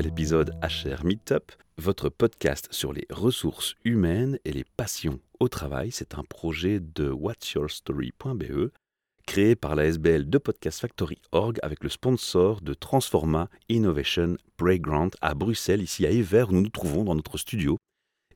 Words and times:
nouvel 0.00 0.12
épisode 0.12 0.54
HR 0.62 1.04
Meetup, 1.04 1.52
votre 1.76 2.08
podcast 2.08 2.68
sur 2.70 2.94
les 2.94 3.06
ressources 3.10 3.74
humaines 3.84 4.38
et 4.46 4.52
les 4.52 4.64
passions 4.78 5.20
au 5.40 5.48
travail. 5.48 5.90
C'est 5.92 6.14
un 6.14 6.24
projet 6.24 6.80
de 6.80 7.10
what'syourstory.be 7.10 8.70
créé 9.26 9.56
par 9.56 9.74
la 9.74 9.84
SBL 9.84 10.30
de 10.30 10.38
Podcast 10.38 10.80
Factory 10.80 11.18
Org 11.32 11.58
avec 11.62 11.84
le 11.84 11.90
sponsor 11.90 12.62
de 12.62 12.72
Transforma 12.72 13.50
Innovation 13.68 14.36
Playground 14.56 15.14
à 15.20 15.34
Bruxelles, 15.34 15.82
ici 15.82 16.06
à 16.06 16.10
Ever, 16.10 16.46
où 16.48 16.52
nous 16.52 16.62
nous 16.62 16.70
trouvons 16.70 17.04
dans 17.04 17.14
notre 17.14 17.36
studio. 17.36 17.76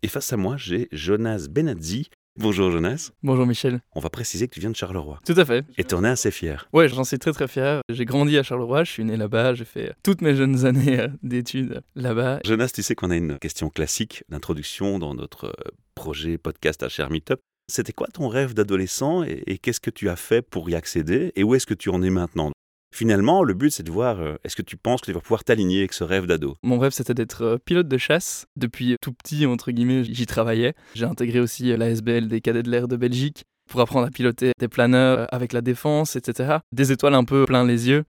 Et 0.03 0.09
face 0.09 0.35
à 0.35 0.37
moi, 0.37 0.59
j'ai 0.59 0.89
Jonas 0.93 1.47
Benazzi. 1.51 2.11
Bonjour 2.37 2.73
Jonas. 2.73 3.13
Bonjour 3.23 3.47
Michel. 3.47 3.81
On 3.95 4.01
va 4.01 4.11
préciser 4.11 4.49
que 4.49 4.55
tu 4.55 4.59
viens 4.61 4.71
de 4.71 4.75
Charleroi. 4.75 5.21
Tout 5.25 5.35
à 5.37 5.45
fait. 5.45 5.65
Et 5.79 5.85
tu 5.85 5.95
en 5.95 6.03
es 6.03 6.09
assez 6.09 6.33
fier. 6.33 6.69
Ouais, 6.73 6.89
j'en 6.89 7.05
suis 7.05 7.21
très 7.21 7.33
très 7.33 7.47
fier. 7.47 7.81
J'ai 7.89 8.05
grandi 8.05 8.37
à 8.37 8.43
Charleroi, 8.43 8.83
je 8.83 8.91
suis 8.91 9.05
né 9.05 9.17
là-bas, 9.17 9.55
j'ai 9.55 9.65
fait 9.65 9.95
toutes 10.03 10.21
mes 10.21 10.35
jeunes 10.35 10.67
années 10.67 10.99
euh, 10.99 11.09
d'études 11.23 11.83
là-bas. 11.95 12.41
Jonas, 12.45 12.73
tu 12.75 12.83
sais 12.83 12.97
qu'on 12.97 13.11
a 13.11 13.17
une 13.17 13.39
question 13.39 13.71
classique 13.71 14.25
d'introduction 14.31 14.99
dans 14.99 15.15
notre 15.15 15.45
euh, 15.47 15.71
projet 15.95 16.37
podcast 16.37 16.85
HR 16.85 17.09
Meetup. 17.11 17.39
C'était 17.73 17.93
quoi 17.93 18.09
ton 18.13 18.27
rêve 18.27 18.53
d'adolescent 18.53 19.23
et, 19.23 19.45
et 19.47 19.59
qu'est-ce 19.59 19.81
que 19.81 19.91
tu 19.91 20.09
as 20.09 20.17
fait 20.17 20.43
pour 20.43 20.69
y 20.69 20.75
accéder? 20.75 21.31
Et 21.37 21.45
où 21.45 21.55
est-ce 21.55 21.67
que 21.67 21.75
tu 21.75 21.89
en 21.89 22.03
es 22.03 22.11
maintenant 22.11 22.51
Finalement, 22.95 23.43
le 23.43 23.55
but, 23.55 23.73
c'est 23.73 23.83
de 23.83 23.91
voir 23.91 24.21
euh, 24.21 24.37
est-ce 24.45 24.55
que 24.55 24.63
tu 24.63 24.77
penses 24.77 25.01
que 25.01 25.07
tu 25.07 25.13
vas 25.13 25.19
pouvoir 25.19 25.43
t'aligner 25.43 25.79
avec 25.79 25.93
ce 25.93 26.05
rêve 26.05 26.27
d'ado? 26.27 26.57
Mon 26.63 26.79
rêve, 26.79 26.93
c'était 26.93 27.13
d'être 27.13 27.43
euh, 27.43 27.59
pilote 27.59 27.89
de 27.89 27.99
chasse. 27.99 28.47
Depuis 28.55 28.95
tout 29.01 29.13
petit, 29.13 29.47
entre 29.47 29.73
guillemets, 29.73 30.05
j'y 30.05 30.27
travaillais. 30.27 30.75
J'ai 30.95 31.05
intégré 31.05 31.41
aussi 31.41 31.73
euh, 31.73 31.77
la 31.77 31.91
SBL 31.91 32.29
des 32.29 32.41
cadets 32.41 32.63
de 32.63 32.71
l'air 32.71 32.87
de 32.87 32.95
Belgique 32.95 33.47
pour 33.69 33.81
apprendre 33.81 34.07
à 34.07 34.11
piloter 34.11 34.53
des 34.61 34.69
planeurs 34.69 35.27
avec 35.35 35.53
la 35.53 35.61
défense, 35.61 36.15
etc. 36.15 36.59
Des 36.71 36.93
étoiles 36.93 37.15
un 37.15 37.25
peu 37.25 37.47
plein 37.47 37.67
les 37.67 37.89
yeux. 37.89 38.05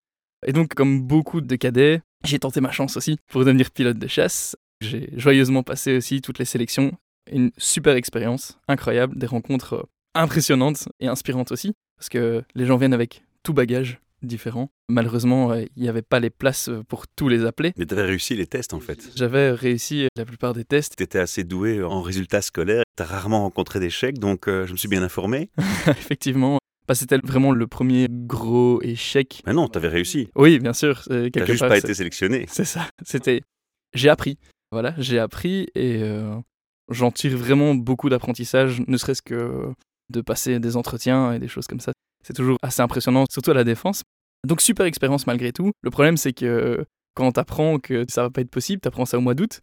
Et 0.45 0.51
donc, 0.51 0.73
comme 0.73 1.01
beaucoup 1.01 1.39
de 1.39 1.55
cadets, 1.55 2.01
j'ai 2.25 2.39
tenté 2.39 2.59
ma 2.59 2.71
chance 2.71 2.97
aussi 2.97 3.15
pour 3.31 3.45
devenir 3.45 3.71
pilote 3.71 3.97
de 3.97 4.07
chasse. 4.07 4.57
J'ai 4.81 5.17
joyeusement 5.17 5.63
passé 5.63 5.95
aussi 5.95 6.21
toutes 6.21 6.39
les 6.39 6.45
sélections. 6.45 6.91
Une 7.31 7.51
super 7.57 7.95
expérience, 7.95 8.59
incroyable, 8.67 9.17
des 9.17 9.27
rencontres 9.27 9.87
impressionnantes 10.13 10.89
et 10.99 11.07
inspirantes 11.07 11.53
aussi, 11.53 11.71
parce 11.97 12.09
que 12.09 12.43
les 12.53 12.65
gens 12.65 12.75
viennent 12.75 12.93
avec 12.93 13.23
tout 13.43 13.53
bagage 13.53 14.01
différents. 14.25 14.69
Malheureusement, 14.89 15.53
il 15.53 15.69
n'y 15.77 15.89
avait 15.89 16.01
pas 16.01 16.19
les 16.19 16.29
places 16.29 16.69
pour 16.87 17.07
tous 17.07 17.29
les 17.29 17.45
appeler. 17.45 17.73
Mais 17.77 17.85
tu 17.85 17.93
avais 17.93 18.05
réussi 18.05 18.35
les 18.35 18.47
tests 18.47 18.73
en 18.73 18.79
fait. 18.79 19.11
J'avais 19.15 19.51
réussi 19.51 20.07
la 20.15 20.25
plupart 20.25 20.53
des 20.53 20.63
tests. 20.63 20.95
Tu 20.97 21.03
étais 21.03 21.19
assez 21.19 21.43
doué 21.43 21.83
en 21.83 22.01
résultats 22.01 22.41
scolaires. 22.41 22.83
Tu 22.97 23.03
as 23.03 23.05
rarement 23.05 23.41
rencontré 23.41 23.79
d'échecs, 23.79 24.19
donc 24.19 24.47
euh, 24.47 24.65
je 24.67 24.71
me 24.73 24.77
suis 24.77 24.87
bien 24.87 25.03
informé. 25.03 25.49
Effectivement. 25.87 26.59
Bah, 26.87 26.95
c'était 26.95 27.17
vraiment 27.17 27.51
le 27.53 27.65
premier 27.65 28.07
gros 28.09 28.81
échec. 28.81 29.41
Mais 29.45 29.53
non, 29.53 29.69
tu 29.69 29.77
avais 29.77 29.87
réussi. 29.87 30.29
Oui, 30.35 30.59
bien 30.59 30.73
sûr. 30.73 31.01
Tu 31.03 31.31
n'as 31.35 31.45
juste 31.45 31.67
pas 31.67 31.77
été 31.77 31.93
sélectionné. 31.93 32.45
C'est 32.49 32.65
ça. 32.65 32.87
C'était. 33.05 33.41
J'ai 33.93 34.09
appris. 34.09 34.37
Voilà, 34.71 34.95
j'ai 34.97 35.19
appris 35.19 35.67
et 35.75 36.01
euh, 36.01 36.35
j'en 36.89 37.11
tire 37.11 37.37
vraiment 37.37 37.75
beaucoup 37.75 38.09
d'apprentissage, 38.09 38.81
ne 38.87 38.97
serait-ce 38.97 39.21
que 39.21 39.71
de 40.09 40.21
passer 40.21 40.59
des 40.59 40.77
entretiens 40.77 41.33
et 41.33 41.39
des 41.39 41.47
choses 41.47 41.67
comme 41.67 41.79
ça. 41.79 41.93
C'est 42.23 42.33
toujours 42.33 42.57
assez 42.61 42.81
impressionnant, 42.81 43.25
surtout 43.29 43.51
à 43.51 43.53
la 43.53 43.63
défense. 43.63 44.03
Donc 44.47 44.61
super 44.61 44.85
expérience 44.85 45.27
malgré 45.27 45.51
tout. 45.51 45.71
Le 45.81 45.89
problème 45.89 46.17
c'est 46.17 46.33
que 46.33 46.85
quand 47.15 47.31
t'apprends 47.33 47.79
que 47.79 48.05
ça 48.09 48.23
va 48.23 48.29
pas 48.29 48.41
être 48.41 48.49
possible, 48.49 48.81
t'apprends 48.81 49.05
ça 49.05 49.17
au 49.17 49.21
mois 49.21 49.35
d'août. 49.35 49.61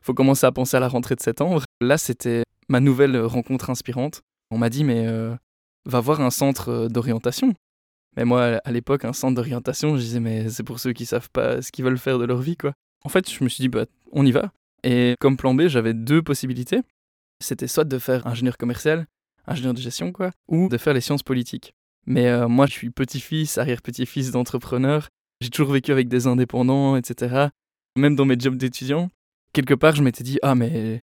Faut 0.00 0.14
commencer 0.14 0.46
à 0.46 0.52
penser 0.52 0.76
à 0.76 0.80
la 0.80 0.88
rentrée 0.88 1.14
de 1.14 1.22
septembre. 1.22 1.62
Là 1.80 1.98
c'était 1.98 2.44
ma 2.68 2.80
nouvelle 2.80 3.18
rencontre 3.20 3.70
inspirante. 3.70 4.22
On 4.50 4.58
m'a 4.58 4.68
dit 4.68 4.84
mais 4.84 5.06
euh, 5.06 5.34
va 5.84 6.00
voir 6.00 6.20
un 6.20 6.30
centre 6.30 6.88
d'orientation. 6.88 7.54
Mais 8.16 8.24
moi 8.24 8.60
à 8.64 8.70
l'époque 8.70 9.04
un 9.04 9.12
centre 9.12 9.34
d'orientation, 9.34 9.96
je 9.96 10.02
disais 10.02 10.20
mais 10.20 10.48
c'est 10.50 10.64
pour 10.64 10.78
ceux 10.78 10.92
qui 10.92 11.06
savent 11.06 11.30
pas 11.30 11.62
ce 11.62 11.72
qu'ils 11.72 11.84
veulent 11.84 11.98
faire 11.98 12.18
de 12.18 12.24
leur 12.24 12.40
vie 12.40 12.56
quoi. 12.56 12.72
En 13.04 13.08
fait 13.08 13.28
je 13.30 13.42
me 13.42 13.48
suis 13.48 13.62
dit 13.62 13.68
bah 13.68 13.86
on 14.12 14.24
y 14.24 14.32
va. 14.32 14.52
Et 14.84 15.14
comme 15.20 15.36
plan 15.36 15.54
B 15.54 15.66
j'avais 15.66 15.94
deux 15.94 16.22
possibilités. 16.22 16.80
C'était 17.40 17.66
soit 17.66 17.84
de 17.84 17.98
faire 17.98 18.24
ingénieur 18.28 18.56
commercial, 18.56 19.06
ingénieur 19.46 19.74
de 19.74 19.80
gestion 19.80 20.12
quoi, 20.12 20.30
ou 20.48 20.68
de 20.68 20.78
faire 20.78 20.94
les 20.94 21.00
sciences 21.00 21.22
politiques. 21.22 21.74
Mais 22.06 22.28
euh, 22.28 22.48
moi, 22.48 22.66
je 22.66 22.72
suis 22.72 22.90
petit-fils, 22.90 23.58
arrière-petit-fils 23.58 24.32
d'entrepreneurs. 24.32 25.08
J'ai 25.40 25.50
toujours 25.50 25.72
vécu 25.72 25.92
avec 25.92 26.08
des 26.08 26.26
indépendants, 26.26 26.96
etc. 26.96 27.48
Même 27.96 28.16
dans 28.16 28.24
mes 28.24 28.36
jobs 28.38 28.56
d'étudiant, 28.56 29.08
quelque 29.52 29.74
part, 29.74 29.94
je 29.94 30.02
m'étais 30.02 30.24
dit 30.24 30.38
ah 30.42 30.54
mais 30.54 31.02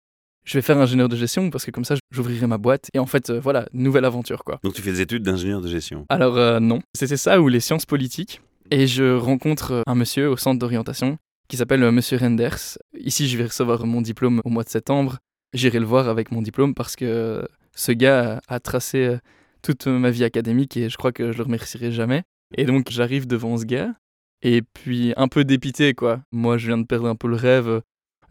je 0.44 0.58
vais 0.58 0.62
faire 0.62 0.78
ingénieur 0.78 1.08
de 1.08 1.16
gestion 1.16 1.50
parce 1.50 1.64
que 1.64 1.70
comme 1.70 1.84
ça, 1.84 1.94
j'ouvrirai 2.10 2.46
ma 2.46 2.58
boîte. 2.58 2.88
Et 2.94 2.98
en 2.98 3.06
fait, 3.06 3.30
euh, 3.30 3.40
voilà, 3.40 3.66
nouvelle 3.72 4.04
aventure 4.04 4.44
quoi. 4.44 4.60
Donc 4.62 4.74
tu 4.74 4.82
fais 4.82 4.92
des 4.92 5.00
études 5.00 5.22
d'ingénieur 5.22 5.60
de 5.60 5.68
gestion 5.68 6.04
Alors 6.08 6.36
euh, 6.36 6.60
non, 6.60 6.80
c'était 6.94 7.16
ça 7.16 7.40
ou 7.40 7.48
les 7.48 7.60
sciences 7.60 7.86
politiques. 7.86 8.40
Et 8.70 8.86
je 8.86 9.16
rencontre 9.16 9.82
un 9.86 9.94
monsieur 9.94 10.30
au 10.30 10.36
centre 10.36 10.58
d'orientation 10.58 11.18
qui 11.48 11.58
s'appelle 11.58 11.90
Monsieur 11.90 12.16
Renders. 12.16 12.78
Ici, 12.98 13.28
je 13.28 13.36
vais 13.36 13.44
recevoir 13.44 13.84
mon 13.84 14.00
diplôme 14.00 14.40
au 14.44 14.48
mois 14.48 14.64
de 14.64 14.70
septembre. 14.70 15.18
J'irai 15.52 15.78
le 15.78 15.84
voir 15.84 16.08
avec 16.08 16.32
mon 16.32 16.40
diplôme 16.40 16.74
parce 16.74 16.96
que 16.96 17.46
ce 17.74 17.92
gars 17.92 18.40
a 18.48 18.60
tracé 18.60 19.18
toute 19.62 19.86
ma 19.86 20.10
vie 20.10 20.24
académique 20.24 20.76
et 20.76 20.88
je 20.88 20.96
crois 20.96 21.12
que 21.12 21.32
je 21.32 21.38
le 21.38 21.44
remercierai 21.44 21.90
jamais. 21.90 22.22
Et 22.56 22.64
donc 22.64 22.90
j'arrive 22.90 23.26
devant 23.26 23.56
ce 23.56 23.64
gars 23.64 23.94
et 24.42 24.62
puis 24.62 25.12
un 25.16 25.26
peu 25.26 25.44
dépité 25.44 25.94
quoi. 25.94 26.22
Moi 26.30 26.58
je 26.58 26.66
viens 26.66 26.78
de 26.78 26.86
perdre 26.86 27.08
un 27.08 27.16
peu 27.16 27.28
le 27.28 27.36
rêve. 27.36 27.82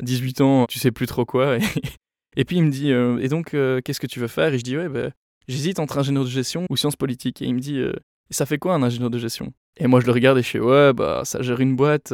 18 0.02 0.42
ans, 0.42 0.66
tu 0.68 0.80
sais 0.80 0.92
plus 0.92 1.08
trop 1.08 1.26
quoi. 1.26 1.58
Et, 2.36 2.46
puis 2.46 2.58
il 2.58 2.64
me 2.64 2.72
dit 2.72 2.92
euh, 2.92 3.20
et 3.20 3.28
donc 3.28 3.54
euh, 3.54 3.80
qu'est-ce 3.82 4.00
que 4.00 4.08
tu 4.08 4.20
veux 4.20 4.28
faire? 4.28 4.56
Et 4.56 4.58
je 4.58 4.64
dis 4.64 4.76
ouais 4.76 4.90
bah, 4.90 5.12
j'hésite 5.48 5.78
entre 5.78 6.00
ingénieur 6.00 6.24
de 6.24 6.30
gestion 6.30 6.66
ou 6.72 6.76
sciences 6.76 6.96
politiques. 6.96 7.44
Et 7.44 7.46
il 7.46 7.54
me 7.54 7.60
dit 7.60 7.78
euh, 7.78 7.94
ça 8.32 8.48
fait 8.48 8.58
quoi 8.58 8.74
un 8.74 8.82
ingénieur 8.82 9.12
de 9.12 9.20
gestion? 9.20 9.54
Et 9.78 9.86
moi 9.86 10.00
je 10.00 10.08
le 10.08 10.14
regarde 10.14 10.40
et 10.40 10.42
je 10.42 10.48
fais 10.50 10.60
ouais 10.60 10.94
bah 10.94 11.22
ça 11.26 11.44
gère 11.44 11.60
une 11.60 11.76
boîte. 11.76 12.12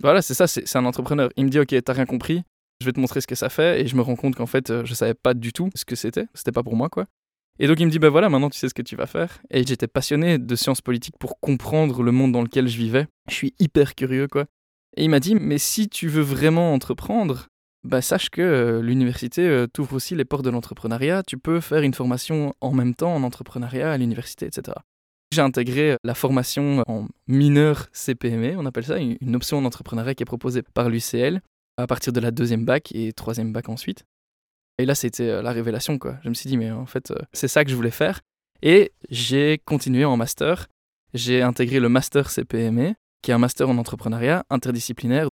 Voilà 0.00 0.20
c'est 0.20 0.34
ça 0.34 0.46
c'est 0.46 0.76
un 0.76 0.84
entrepreneur. 0.84 1.30
Il 1.36 1.46
me 1.46 1.50
dit 1.50 1.58
ok 1.58 1.74
t'as 1.82 1.92
rien 1.94 2.04
compris. 2.04 2.42
Je 2.80 2.86
vais 2.86 2.92
te 2.92 3.00
montrer 3.00 3.20
ce 3.20 3.26
que 3.26 3.34
ça 3.34 3.48
fait 3.48 3.80
et 3.80 3.86
je 3.86 3.96
me 3.96 4.02
rends 4.02 4.16
compte 4.16 4.36
qu'en 4.36 4.46
fait 4.46 4.84
je 4.84 4.94
savais 4.94 5.14
pas 5.14 5.34
du 5.34 5.52
tout 5.52 5.70
ce 5.74 5.84
que 5.84 5.96
c'était. 5.96 6.26
C'était 6.34 6.52
pas 6.52 6.62
pour 6.62 6.76
moi 6.76 6.88
quoi. 6.88 7.06
Et 7.58 7.66
donc 7.66 7.80
il 7.80 7.86
me 7.86 7.90
dit, 7.90 7.98
bah 7.98 8.10
voilà, 8.10 8.28
maintenant 8.28 8.50
tu 8.50 8.58
sais 8.58 8.68
ce 8.68 8.74
que 8.74 8.82
tu 8.82 8.96
vas 8.96 9.06
faire. 9.06 9.38
Et 9.50 9.64
j'étais 9.66 9.86
passionné 9.86 10.38
de 10.38 10.56
sciences 10.56 10.82
politiques 10.82 11.16
pour 11.18 11.40
comprendre 11.40 12.02
le 12.02 12.12
monde 12.12 12.32
dans 12.32 12.42
lequel 12.42 12.68
je 12.68 12.76
vivais. 12.76 13.06
Je 13.28 13.34
suis 13.34 13.54
hyper 13.58 13.94
curieux, 13.94 14.28
quoi. 14.28 14.46
Et 14.96 15.04
il 15.04 15.10
m'a 15.10 15.20
dit, 15.20 15.34
mais 15.34 15.58
si 15.58 15.88
tu 15.88 16.08
veux 16.08 16.22
vraiment 16.22 16.72
entreprendre, 16.72 17.48
bah 17.84 18.02
sache 18.02 18.30
que 18.30 18.42
euh, 18.42 18.82
l'université 18.82 19.46
euh, 19.46 19.66
t'ouvre 19.66 19.94
aussi 19.94 20.14
les 20.14 20.24
portes 20.24 20.44
de 20.44 20.50
l'entrepreneuriat. 20.50 21.22
Tu 21.22 21.38
peux 21.38 21.60
faire 21.60 21.82
une 21.82 21.94
formation 21.94 22.54
en 22.60 22.72
même 22.72 22.94
temps 22.94 23.14
en 23.14 23.22
entrepreneuriat 23.22 23.92
à 23.92 23.96
l'université, 23.96 24.46
etc. 24.46 24.76
J'ai 25.32 25.42
intégré 25.42 25.96
la 26.04 26.14
formation 26.14 26.82
en 26.86 27.06
mineur 27.26 27.88
CPME, 27.92 28.54
on 28.56 28.64
appelle 28.64 28.84
ça, 28.84 28.98
une 28.98 29.34
option 29.34 29.60
d'entrepreneuriat 29.60 30.14
qui 30.14 30.22
est 30.22 30.26
proposée 30.26 30.62
par 30.62 30.88
l'UCL 30.88 31.40
à 31.76 31.86
partir 31.86 32.12
de 32.12 32.20
la 32.20 32.30
deuxième 32.30 32.64
bac 32.64 32.92
et 32.94 33.12
troisième 33.12 33.52
bac 33.52 33.68
ensuite. 33.68 34.04
Et 34.78 34.84
là, 34.84 34.94
c'était 34.94 35.28
euh, 35.28 35.42
la 35.42 35.52
révélation, 35.52 35.98
quoi. 35.98 36.18
Je 36.22 36.28
me 36.28 36.34
suis 36.34 36.48
dit, 36.48 36.56
mais 36.56 36.70
en 36.70 36.86
fait, 36.86 37.10
euh, 37.10 37.18
c'est 37.32 37.48
ça 37.48 37.64
que 37.64 37.70
je 37.70 37.76
voulais 37.76 37.90
faire. 37.90 38.20
Et 38.62 38.92
j'ai 39.10 39.58
continué 39.64 40.04
en 40.04 40.16
master. 40.16 40.66
J'ai 41.14 41.42
intégré 41.42 41.80
le 41.80 41.88
master 41.88 42.30
CPME, 42.30 42.94
qui 43.22 43.30
est 43.30 43.34
un 43.34 43.38
master 43.38 43.68
en 43.68 43.78
entrepreneuriat 43.78 44.44
interdisciplinaire. 44.50 45.28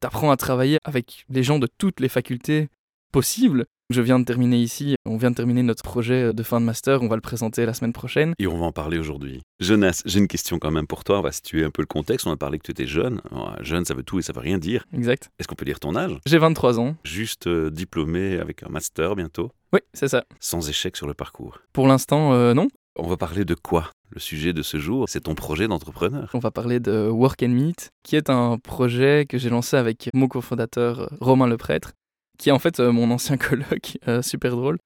T'apprends 0.00 0.30
à 0.30 0.36
travailler 0.36 0.78
avec 0.84 1.24
les 1.28 1.42
gens 1.42 1.58
de 1.58 1.68
toutes 1.78 2.00
les 2.00 2.08
facultés 2.08 2.68
possibles 3.12 3.66
je 3.88 4.00
viens 4.02 4.18
de 4.18 4.24
terminer 4.24 4.58
ici, 4.58 4.96
on 5.04 5.16
vient 5.16 5.30
de 5.30 5.36
terminer 5.36 5.62
notre 5.62 5.82
projet 5.82 6.32
de 6.32 6.42
fin 6.42 6.60
de 6.60 6.66
master, 6.66 7.02
on 7.02 7.08
va 7.08 7.14
le 7.14 7.20
présenter 7.20 7.64
la 7.66 7.74
semaine 7.74 7.92
prochaine. 7.92 8.34
Et 8.38 8.46
on 8.46 8.58
va 8.58 8.66
en 8.66 8.72
parler 8.72 8.98
aujourd'hui. 8.98 9.42
Jonas, 9.60 10.02
j'ai 10.04 10.18
une 10.18 10.26
question 10.28 10.58
quand 10.58 10.70
même 10.70 10.86
pour 10.86 11.04
toi, 11.04 11.20
on 11.20 11.22
va 11.22 11.32
situer 11.32 11.64
un 11.64 11.70
peu 11.70 11.82
le 11.82 11.86
contexte, 11.86 12.26
on 12.26 12.32
a 12.32 12.36
parlé 12.36 12.58
que 12.58 12.64
tu 12.64 12.72
étais 12.72 12.86
jeune. 12.86 13.20
jeune, 13.60 13.84
ça 13.84 13.94
veut 13.94 14.02
tout 14.02 14.18
et 14.18 14.22
ça 14.22 14.32
veut 14.32 14.40
rien 14.40 14.58
dire. 14.58 14.84
Exact. 14.92 15.30
Est-ce 15.38 15.46
qu'on 15.46 15.54
peut 15.54 15.64
dire 15.64 15.78
ton 15.78 15.94
âge? 15.94 16.18
J'ai 16.26 16.38
23 16.38 16.80
ans. 16.80 16.96
Juste 17.04 17.46
euh, 17.46 17.70
diplômé 17.70 18.38
avec 18.38 18.64
un 18.64 18.68
master 18.68 19.14
bientôt 19.14 19.50
Oui, 19.72 19.80
c'est 19.94 20.08
ça. 20.08 20.24
Sans 20.40 20.68
échec 20.68 20.96
sur 20.96 21.06
le 21.06 21.14
parcours 21.14 21.58
Pour 21.72 21.86
l'instant, 21.86 22.32
euh, 22.32 22.54
non. 22.54 22.68
On 22.98 23.06
va 23.06 23.16
parler 23.16 23.44
de 23.44 23.54
quoi? 23.54 23.90
Le 24.10 24.20
sujet 24.20 24.52
de 24.52 24.62
ce 24.62 24.78
jour, 24.78 25.08
c'est 25.08 25.20
ton 25.20 25.34
projet 25.34 25.68
d'entrepreneur. 25.68 26.30
On 26.32 26.38
va 26.38 26.50
parler 26.50 26.80
de 26.80 27.08
Work 27.08 27.42
and 27.42 27.48
Meet, 27.50 27.90
qui 28.02 28.16
est 28.16 28.30
un 28.30 28.58
projet 28.58 29.26
que 29.28 29.36
j'ai 29.38 29.50
lancé 29.50 29.76
avec 29.76 30.08
mon 30.14 30.28
cofondateur 30.28 31.12
Romain 31.20 31.46
Leprêtre 31.46 31.92
qui 32.38 32.48
est 32.48 32.52
en 32.52 32.58
fait 32.58 32.80
euh, 32.80 32.92
mon 32.92 33.10
ancien 33.10 33.36
coloc, 33.38 33.98
euh, 34.08 34.22
super 34.22 34.56
drôle. 34.56 34.78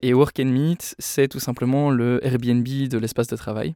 Et 0.00 0.14
Work 0.14 0.38
and 0.40 0.46
Meet, 0.46 0.94
c'est 0.98 1.28
tout 1.28 1.40
simplement 1.40 1.90
le 1.90 2.24
Airbnb 2.24 2.64
de 2.64 2.98
l'espace 2.98 3.26
de 3.26 3.36
travail. 3.36 3.74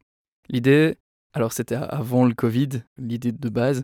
L'idée, 0.48 0.96
alors 1.32 1.52
c'était 1.52 1.74
avant 1.74 2.24
le 2.24 2.34
Covid, 2.34 2.82
l'idée 2.96 3.32
de 3.32 3.48
base, 3.48 3.82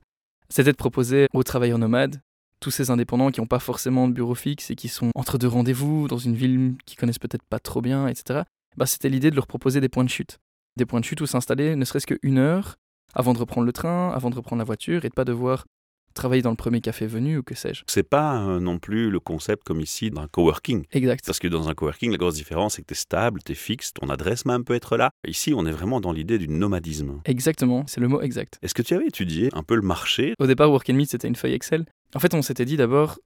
c'était 0.48 0.72
de 0.72 0.76
proposer 0.76 1.26
aux 1.34 1.42
travailleurs 1.42 1.78
nomades, 1.78 2.20
tous 2.60 2.70
ces 2.70 2.90
indépendants 2.90 3.30
qui 3.30 3.40
n'ont 3.40 3.46
pas 3.46 3.58
forcément 3.58 4.08
de 4.08 4.12
bureau 4.12 4.34
fixe 4.34 4.70
et 4.70 4.76
qui 4.76 4.88
sont 4.88 5.10
entre 5.14 5.38
deux 5.38 5.48
rendez-vous 5.48 6.08
dans 6.08 6.18
une 6.18 6.34
ville 6.34 6.76
qu'ils 6.86 6.98
connaissent 6.98 7.18
peut-être 7.18 7.42
pas 7.42 7.58
trop 7.58 7.80
bien, 7.80 8.06
etc. 8.06 8.42
Bah, 8.76 8.86
c'était 8.86 9.08
l'idée 9.08 9.30
de 9.30 9.36
leur 9.36 9.46
proposer 9.46 9.80
des 9.80 9.88
points 9.88 10.04
de 10.04 10.10
chute. 10.10 10.38
Des 10.76 10.86
points 10.86 11.00
de 11.00 11.04
chute 11.04 11.20
où 11.20 11.26
s'installer 11.26 11.76
ne 11.76 11.84
serait-ce 11.84 12.06
qu'une 12.06 12.38
heure 12.38 12.76
avant 13.14 13.32
de 13.32 13.38
reprendre 13.38 13.66
le 13.66 13.72
train, 13.72 14.10
avant 14.10 14.30
de 14.30 14.36
reprendre 14.36 14.58
la 14.58 14.64
voiture 14.64 15.04
et 15.04 15.08
de 15.08 15.14
pas 15.14 15.24
devoir 15.24 15.66
travailler 16.18 16.42
dans 16.42 16.50
le 16.50 16.56
premier 16.56 16.80
café 16.80 17.06
venu 17.06 17.38
ou 17.38 17.42
que 17.42 17.54
sais-je. 17.54 17.84
C'est 17.86 18.08
pas 18.08 18.42
euh, 18.42 18.60
non 18.60 18.78
plus 18.78 19.10
le 19.10 19.20
concept 19.20 19.64
comme 19.64 19.80
ici 19.80 20.10
d'un 20.10 20.28
coworking. 20.28 20.84
Exact. 20.92 21.24
Parce 21.24 21.38
que 21.38 21.48
dans 21.48 21.68
un 21.68 21.74
coworking, 21.74 22.10
la 22.10 22.18
grosse 22.18 22.34
différence, 22.34 22.74
c'est 22.74 22.82
que 22.82 22.88
tu 22.88 22.94
es 22.94 22.96
stable, 22.96 23.40
tu 23.44 23.52
es 23.52 23.54
fixe, 23.54 23.92
ton 23.94 24.10
adresse 24.10 24.44
même 24.44 24.64
peut 24.64 24.74
être 24.74 24.96
là. 24.96 25.10
Ici, 25.26 25.54
on 25.54 25.64
est 25.64 25.72
vraiment 25.72 26.00
dans 26.00 26.12
l'idée 26.12 26.38
du 26.38 26.48
nomadisme. 26.48 27.20
Exactement, 27.24 27.84
c'est 27.86 28.00
le 28.00 28.08
mot 28.08 28.20
exact. 28.20 28.58
Est-ce 28.62 28.74
que 28.74 28.82
tu 28.82 28.94
avais 28.94 29.06
étudié 29.06 29.48
un 29.52 29.62
peu 29.62 29.76
le 29.76 29.82
marché? 29.82 30.34
Au 30.38 30.46
départ, 30.46 30.70
Work 30.70 30.90
and 30.90 30.94
Meet, 30.94 31.10
c'était 31.10 31.28
une 31.28 31.36
feuille 31.36 31.54
Excel. 31.54 31.86
En 32.14 32.18
fait, 32.18 32.34
on 32.34 32.42
s'était 32.42 32.64
dit 32.64 32.76
d'abord, 32.76 33.18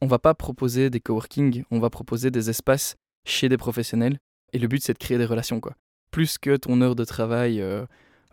on 0.00 0.06
va 0.06 0.18
pas 0.18 0.34
proposer 0.34 0.90
des 0.90 1.00
coworking, 1.00 1.64
on 1.70 1.78
va 1.78 1.90
proposer 1.90 2.30
des 2.30 2.50
espaces 2.50 2.96
chez 3.26 3.48
des 3.48 3.56
professionnels. 3.56 4.18
Et 4.52 4.58
le 4.58 4.66
but, 4.66 4.82
c'est 4.82 4.94
de 4.94 4.98
créer 4.98 5.18
des 5.18 5.26
relations, 5.26 5.60
quoi. 5.60 5.74
Plus 6.10 6.38
que 6.38 6.56
ton 6.56 6.80
heure 6.80 6.96
de 6.96 7.04
travail 7.04 7.60
euh, 7.60 7.84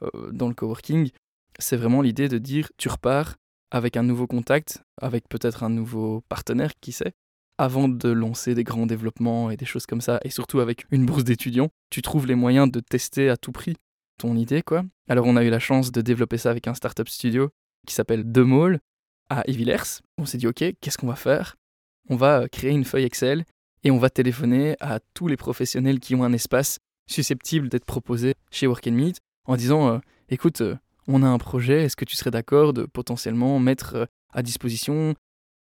euh, 0.01 0.31
dans 0.31 0.47
le 0.47 0.55
coworking, 0.55 1.11
c'est 1.59 1.77
vraiment 1.77 2.01
l'idée 2.01 2.27
de 2.27 2.37
dire, 2.37 2.69
tu 2.77 2.89
repars 2.89 3.35
avec 3.71 3.97
un 3.97 4.03
nouveau 4.03 4.27
contact, 4.27 4.83
avec 5.01 5.27
peut-être 5.29 5.63
un 5.63 5.69
nouveau 5.69 6.21
partenaire, 6.29 6.71
qui 6.79 6.91
sait, 6.91 7.13
avant 7.57 7.87
de 7.87 8.09
lancer 8.09 8.53
des 8.55 8.63
grands 8.63 8.85
développements 8.85 9.49
et 9.49 9.57
des 9.57 9.65
choses 9.65 9.85
comme 9.85 10.01
ça, 10.01 10.19
et 10.23 10.29
surtout 10.29 10.59
avec 10.59 10.85
une 10.91 11.05
bourse 11.05 11.23
d'étudiants, 11.23 11.69
tu 11.89 12.01
trouves 12.01 12.27
les 12.27 12.35
moyens 12.35 12.71
de 12.71 12.79
tester 12.79 13.29
à 13.29 13.37
tout 13.37 13.51
prix 13.51 13.75
ton 14.17 14.35
idée, 14.35 14.61
quoi. 14.61 14.83
Alors 15.07 15.27
on 15.27 15.35
a 15.35 15.43
eu 15.43 15.49
la 15.49 15.59
chance 15.59 15.91
de 15.91 16.01
développer 16.01 16.37
ça 16.37 16.49
avec 16.49 16.67
un 16.67 16.73
startup 16.73 17.07
studio 17.07 17.49
qui 17.85 17.93
s'appelle 17.93 18.31
Demol 18.31 18.79
à 19.29 19.47
Evillers. 19.47 20.01
On 20.17 20.25
s'est 20.25 20.37
dit, 20.37 20.47
ok, 20.47 20.63
qu'est-ce 20.81 20.97
qu'on 20.97 21.07
va 21.07 21.15
faire? 21.15 21.55
On 22.09 22.15
va 22.15 22.47
créer 22.49 22.71
une 22.71 22.85
feuille 22.85 23.03
Excel 23.03 23.45
et 23.83 23.91
on 23.91 23.97
va 23.97 24.09
téléphoner 24.09 24.75
à 24.79 24.99
tous 25.13 25.27
les 25.27 25.37
professionnels 25.37 25.99
qui 25.99 26.15
ont 26.15 26.23
un 26.23 26.33
espace 26.33 26.79
susceptible 27.09 27.69
d'être 27.69 27.85
proposé 27.85 28.35
chez 28.51 28.67
Work 28.67 28.87
Meet 28.87 29.19
en 29.45 29.55
disant, 29.55 29.89
euh, 29.89 29.99
écoute, 30.29 30.61
euh, 30.61 30.75
on 31.07 31.23
a 31.23 31.27
un 31.27 31.37
projet, 31.37 31.83
est-ce 31.83 31.95
que 31.95 32.05
tu 32.05 32.15
serais 32.15 32.31
d'accord 32.31 32.73
de 32.73 32.83
potentiellement 32.83 33.59
mettre 33.59 33.95
euh, 33.95 34.05
à 34.33 34.43
disposition 34.43 35.15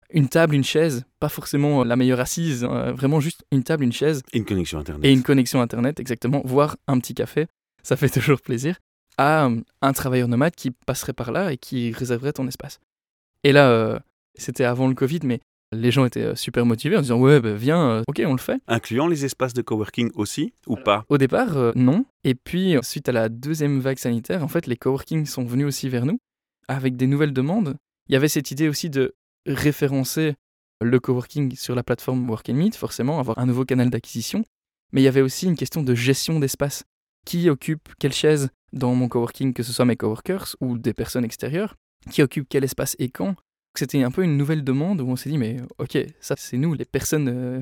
une 0.09 0.29
table, 0.29 0.53
une 0.55 0.63
chaise, 0.63 1.05
pas 1.19 1.29
forcément 1.29 1.83
la 1.83 1.95
meilleure 1.95 2.19
assise, 2.19 2.63
hein, 2.63 2.91
vraiment 2.91 3.19
juste 3.19 3.43
une 3.51 3.63
table, 3.63 3.83
une 3.83 3.91
chaise. 3.91 4.21
Et 4.31 4.37
une 4.37 4.45
connexion 4.45 4.79
Internet. 4.79 5.05
Et 5.05 5.11
une 5.11 5.23
connexion 5.23 5.59
Internet, 5.61 5.99
exactement, 5.99 6.41
voire 6.45 6.77
un 6.87 6.99
petit 6.99 7.15
café, 7.15 7.47
ça 7.81 7.95
fait 7.97 8.09
toujours 8.21 8.39
plaisir, 8.41 8.77
à 9.17 9.45
euh, 9.45 9.59
un 9.81 9.93
travailleur 9.93 10.27
nomade 10.27 10.55
qui 10.55 10.71
passerait 10.71 11.13
par 11.13 11.31
là 11.31 11.51
et 11.51 11.57
qui 11.57 11.91
réserverait 11.91 12.33
ton 12.33 12.47
espace. 12.47 12.79
Et 13.43 13.51
là, 13.51 13.69
euh, 13.69 13.99
c'était 14.35 14.63
avant 14.63 14.87
le 14.87 14.95
Covid, 14.95 15.19
mais 15.23 15.39
les 15.73 15.91
gens 15.91 16.05
étaient 16.05 16.23
euh, 16.23 16.35
super 16.35 16.65
motivés 16.65 16.97
en 16.97 17.01
disant 17.01 17.19
ouais 17.19 17.39
bah, 17.39 17.53
viens 17.53 18.03
ok 18.07 18.21
on 18.25 18.33
le 18.33 18.39
fait. 18.39 18.61
Incluant 18.67 19.07
les 19.07 19.25
espaces 19.25 19.53
de 19.53 19.61
coworking 19.61 20.11
aussi 20.15 20.53
ou 20.67 20.75
pas? 20.75 21.05
au 21.09 21.17
départ 21.17 21.73
non. 21.75 22.05
Et 22.23 22.35
puis 22.35 22.75
suite 22.81 23.09
à 23.09 23.11
la 23.11 23.29
deuxième 23.29 23.79
vague 23.79 23.99
sanitaire 23.99 24.43
en 24.43 24.47
fait 24.47 24.67
les 24.67 24.77
coworking 24.77 25.25
sont 25.25 25.43
venus 25.43 25.67
aussi 25.67 25.89
vers 25.89 26.05
nous 26.05 26.19
avec 26.67 26.95
des 26.95 27.07
nouvelles 27.07 27.33
demandes. 27.33 27.75
Il 28.09 28.13
y 28.13 28.15
avait 28.15 28.27
cette 28.27 28.51
idée 28.51 28.69
aussi 28.69 28.89
de 28.89 29.15
référencer 29.45 30.35
le 30.81 30.99
coworking 30.99 31.55
sur 31.55 31.75
la 31.75 31.83
plateforme 31.83 32.29
Work 32.29 32.49
Meet, 32.49 32.75
forcément, 32.75 33.19
avoir 33.19 33.37
un 33.39 33.45
nouveau 33.45 33.65
canal 33.65 33.89
d'acquisition. 33.89 34.43
Mais 34.91 35.01
il 35.01 35.05
y 35.05 35.07
avait 35.07 35.21
aussi 35.21 35.45
une 35.47 35.55
question 35.55 35.81
de 35.81 35.95
gestion 35.95 36.39
d'espace. 36.39 36.83
Qui 37.25 37.49
occupe 37.49 37.89
quelle 37.99 38.13
chaise 38.13 38.49
dans 38.73 38.93
mon 38.95 39.07
coworking, 39.07 39.53
que 39.53 39.63
ce 39.63 39.71
soit 39.71 39.85
mes 39.85 39.95
coworkers 39.95 40.55
ou 40.59 40.77
des 40.77 40.93
personnes 40.93 41.23
extérieures? 41.23 41.75
Qui 42.11 42.21
occupe 42.21 42.47
quel 42.49 42.65
espace 42.65 42.95
et 42.99 43.09
quand? 43.09 43.35
C'était 43.77 44.03
un 44.03 44.11
peu 44.11 44.23
une 44.23 44.37
nouvelle 44.37 44.63
demande 44.63 45.01
où 45.01 45.07
on 45.07 45.15
s'est 45.15 45.29
dit, 45.29 45.37
mais 45.37 45.57
ok, 45.79 45.97
ça 46.19 46.35
c'est 46.37 46.57
nous, 46.57 46.73
les 46.73 46.85
personnes 46.85 47.27
euh, 47.29 47.61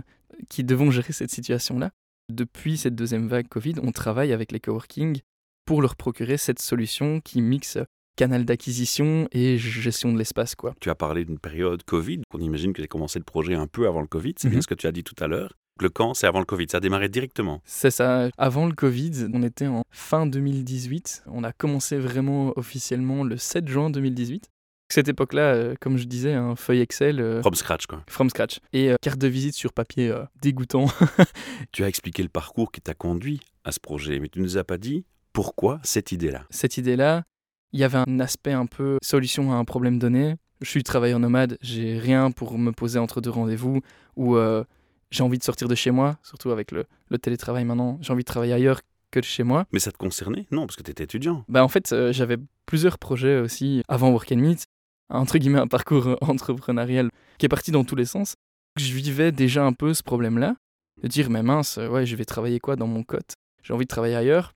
qui 0.50 0.64
devons 0.64 0.92
gérer 0.92 1.14
cette 1.14 1.32
situation-là. 1.32 1.92
Depuis 2.32 2.78
cette 2.78 2.96
deuxième 2.96 3.28
vague 3.28 3.48
Covid, 3.48 3.76
on 3.82 3.92
travaille 3.92 4.34
avec 4.34 4.52
les 4.52 4.60
coworking 4.60 5.20
pour 5.66 5.82
leur 5.82 5.96
procurer 5.96 6.38
cette 6.38 6.60
solution 6.60 7.22
qui 7.22 7.42
mixe 7.42 7.78
canal 8.18 8.44
d'acquisition 8.46 9.28
et 9.32 9.58
gestion 9.58 10.12
de 10.12 10.18
l'espace. 10.18 10.54
quoi. 10.56 10.76
Tu 10.82 10.90
as 10.90 10.96
parlé 10.96 11.24
d'une 11.24 11.40
période 11.40 11.82
Covid, 11.84 12.22
on 12.34 12.40
imagine 12.40 12.74
que 12.74 12.82
tu 12.82 12.84
as 12.84 12.88
commencé 12.88 13.18
le 13.20 13.26
projet 13.26 13.56
un 13.56 13.68
peu 13.68 13.88
avant 13.88 14.02
le 14.02 14.08
Covid, 14.08 14.34
c'est 14.38 14.50
bien 14.50 14.58
Mhm. 14.58 14.62
ce 14.64 14.68
que 14.68 14.76
tu 14.76 14.88
as 14.88 14.92
dit 14.92 15.04
tout 15.04 15.16
à 15.24 15.28
l'heure. 15.28 15.54
Le 15.80 15.90
camp, 15.90 16.14
c'est 16.14 16.28
avant 16.28 16.40
le 16.40 16.46
Covid, 16.46 16.68
ça 16.70 16.78
a 16.78 16.80
démarré 16.82 17.08
directement. 17.10 17.62
C'est 17.66 17.90
ça. 17.90 18.30
Avant 18.38 18.68
le 18.68 18.74
Covid, 18.74 19.28
on 19.34 19.42
était 19.44 19.66
en 19.68 19.84
fin 19.90 20.28
2018. 20.28 21.24
On 21.28 21.44
a 21.44 21.54
commencé 21.54 21.98
vraiment 21.98 22.54
officiellement 22.58 23.24
le 23.24 23.38
7 23.38 23.68
juin 23.68 23.90
2018. 23.90 24.48
Cette 24.92 25.08
époque-là, 25.08 25.54
euh, 25.54 25.76
comme 25.80 25.98
je 25.98 26.04
disais, 26.06 26.34
un 26.34 26.56
feuille 26.56 26.82
Excel 26.82 27.22
euh, 27.22 27.42
From 27.42 27.56
scratch, 27.56 27.86
quoi. 27.86 28.04
from 28.08 28.30
scratch 28.30 28.60
et 28.74 28.92
euh, 28.92 28.96
carte 29.02 29.20
de 29.20 29.28
visite 29.28 29.56
sur 29.56 29.72
papier 29.74 30.14
dégoûtant. 30.42 30.88
Tu 31.72 31.84
as 31.84 31.88
expliqué 31.88 32.24
le 32.24 32.30
parcours 32.30 32.72
qui 32.72 32.82
t'a 32.82 32.94
conduit 32.94 33.40
à 33.64 33.72
ce 33.72 33.80
projet, 33.80 34.20
mais 34.20 34.28
tu 34.28 34.40
ne 34.40 34.44
nous 34.44 34.58
as 34.58 34.64
pas 34.64 34.78
dit 34.78 35.06
pourquoi 35.34 35.80
cette 35.84 36.12
idée-là. 36.12 36.44
Cette 36.50 36.78
idée-là, 36.78 37.24
il 37.72 37.80
y 37.80 37.84
avait 37.84 38.00
un 38.06 38.20
aspect 38.20 38.52
un 38.52 38.66
peu 38.66 38.98
solution 39.02 39.54
à 39.54 39.56
un 39.56 39.64
problème 39.64 39.98
donné. 39.98 40.36
Je 40.62 40.70
suis 40.70 40.84
travailleur 40.84 41.20
nomade, 41.20 41.58
j'ai 41.62 41.98
rien 41.98 42.30
pour 42.32 42.58
me 42.58 42.72
poser 42.72 43.00
entre 43.00 43.22
deux 43.22 43.30
rendez-vous 43.30 43.82
ou 44.18 44.36
euh, 44.36 44.64
j'ai 45.10 45.24
envie 45.24 45.38
de 45.38 45.44
sortir 45.44 45.68
de 45.68 45.76
chez 45.76 45.92
moi, 45.92 46.18
surtout 46.22 46.52
avec 46.52 46.72
le, 46.72 46.86
le 47.10 47.18
télétravail 47.18 47.64
maintenant. 47.66 47.98
J'ai 48.02 48.14
envie 48.14 48.24
de 48.24 48.28
travailler 48.28 48.54
ailleurs 48.54 48.82
que 49.12 49.20
de 49.20 49.26
chez 49.26 49.44
moi. 49.44 49.66
Mais 49.72 49.80
ça 49.80 49.92
te 49.92 49.98
concernait? 49.98 50.48
Non, 50.52 50.66
parce 50.66 50.76
que 50.76 50.84
tu 50.84 50.92
étais 50.92 51.04
étudiant. 51.04 51.44
Bah 51.50 51.64
en 51.64 51.68
fait, 51.68 51.92
euh, 51.92 52.12
j'avais 52.12 52.38
plusieurs 52.66 52.98
projets 52.98 53.40
aussi 53.40 53.84
avant 53.88 54.10
Work 54.12 54.32
and 54.32 54.38
Meet, 54.38 54.66
entre 55.12 55.38
guillemets 55.38 55.60
un 55.60 55.68
parcours 55.68 56.18
entrepreneurial 56.22 57.10
qui 57.38 57.46
est 57.46 57.50
parti 57.50 57.72
dans 57.72 57.84
tous 57.84 57.96
les 57.96 58.06
sens. 58.06 58.36
Je 58.78 58.94
vivais 58.94 59.32
déjà 59.32 59.66
un 59.66 59.74
peu 59.74 59.94
ce 59.94 60.04
problème-là, 60.04 60.56
de 61.02 61.08
dire 61.08 61.30
mais 61.30 61.44
mince, 61.44 61.78
euh, 61.78 61.90
ouais, 61.90 62.06
je 62.06 62.16
vais 62.16 62.26
travailler 62.26 62.60
quoi 62.60 62.76
dans 62.76 62.88
mon 62.88 63.04
cote? 63.04 63.36
J'ai 63.64 63.74
envie 63.74 63.86
de 63.86 63.90
travailler 63.90 64.16
ailleurs? 64.16 64.54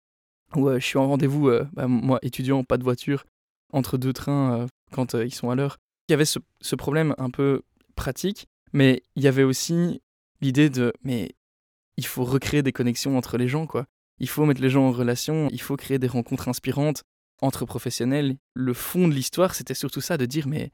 Ou 0.55 0.69
euh, 0.69 0.79
je 0.79 0.85
suis 0.85 0.99
en 0.99 1.09
rendez-vous, 1.09 1.49
euh, 1.49 1.67
bah, 1.73 1.89
moi 1.89 2.19
étudiant, 2.23 2.63
pas 2.63 2.77
de 2.77 2.85
voiture, 2.85 3.25
entre 3.73 3.97
deux 3.97 4.13
trains 4.13 4.67
quand 4.91 5.15
ils 5.15 5.35
sont 5.35 5.51
à 5.51 5.55
l'heure. 5.55 5.79
Il 6.09 6.13
y 6.13 6.15
avait 6.15 6.27
ce, 6.27 6.39
ce 6.61 6.77
problème 6.77 7.15
un 7.17 7.31
peu 7.31 7.63
pratique, 7.97 8.47
mais 8.73 9.03
il 9.17 9.23
y 9.23 9.29
avait 9.29 9.45
aussi 9.45 10.03
l'idée 10.41 10.69
de 10.69 10.93
mais 11.05 11.35
il 11.97 12.07
faut 12.07 12.25
recréer 12.25 12.63
des 12.63 12.73
connexions 12.73 13.17
entre 13.17 13.39
les 13.39 13.49
gens 13.49 13.67
quoi. 13.67 13.87
Il 14.19 14.29
faut 14.29 14.45
mettre 14.45 14.61
les 14.61 14.71
gens 14.71 14.87
en 14.87 14.93
relation, 14.93 15.49
il 15.51 15.61
faut 15.61 15.77
créer 15.77 15.99
des 15.99 16.07
rencontres 16.07 16.49
inspirantes 16.49 17.03
entre 17.43 17.67
professionnels. 17.67 18.37
Le 18.55 18.73
fond 18.73 19.09
de 19.09 19.13
l'histoire, 19.13 19.55
c'était 19.55 19.75
surtout 19.75 20.01
ça, 20.01 20.17
de 20.17 20.25
dire, 20.25 20.49
mais 20.49 20.71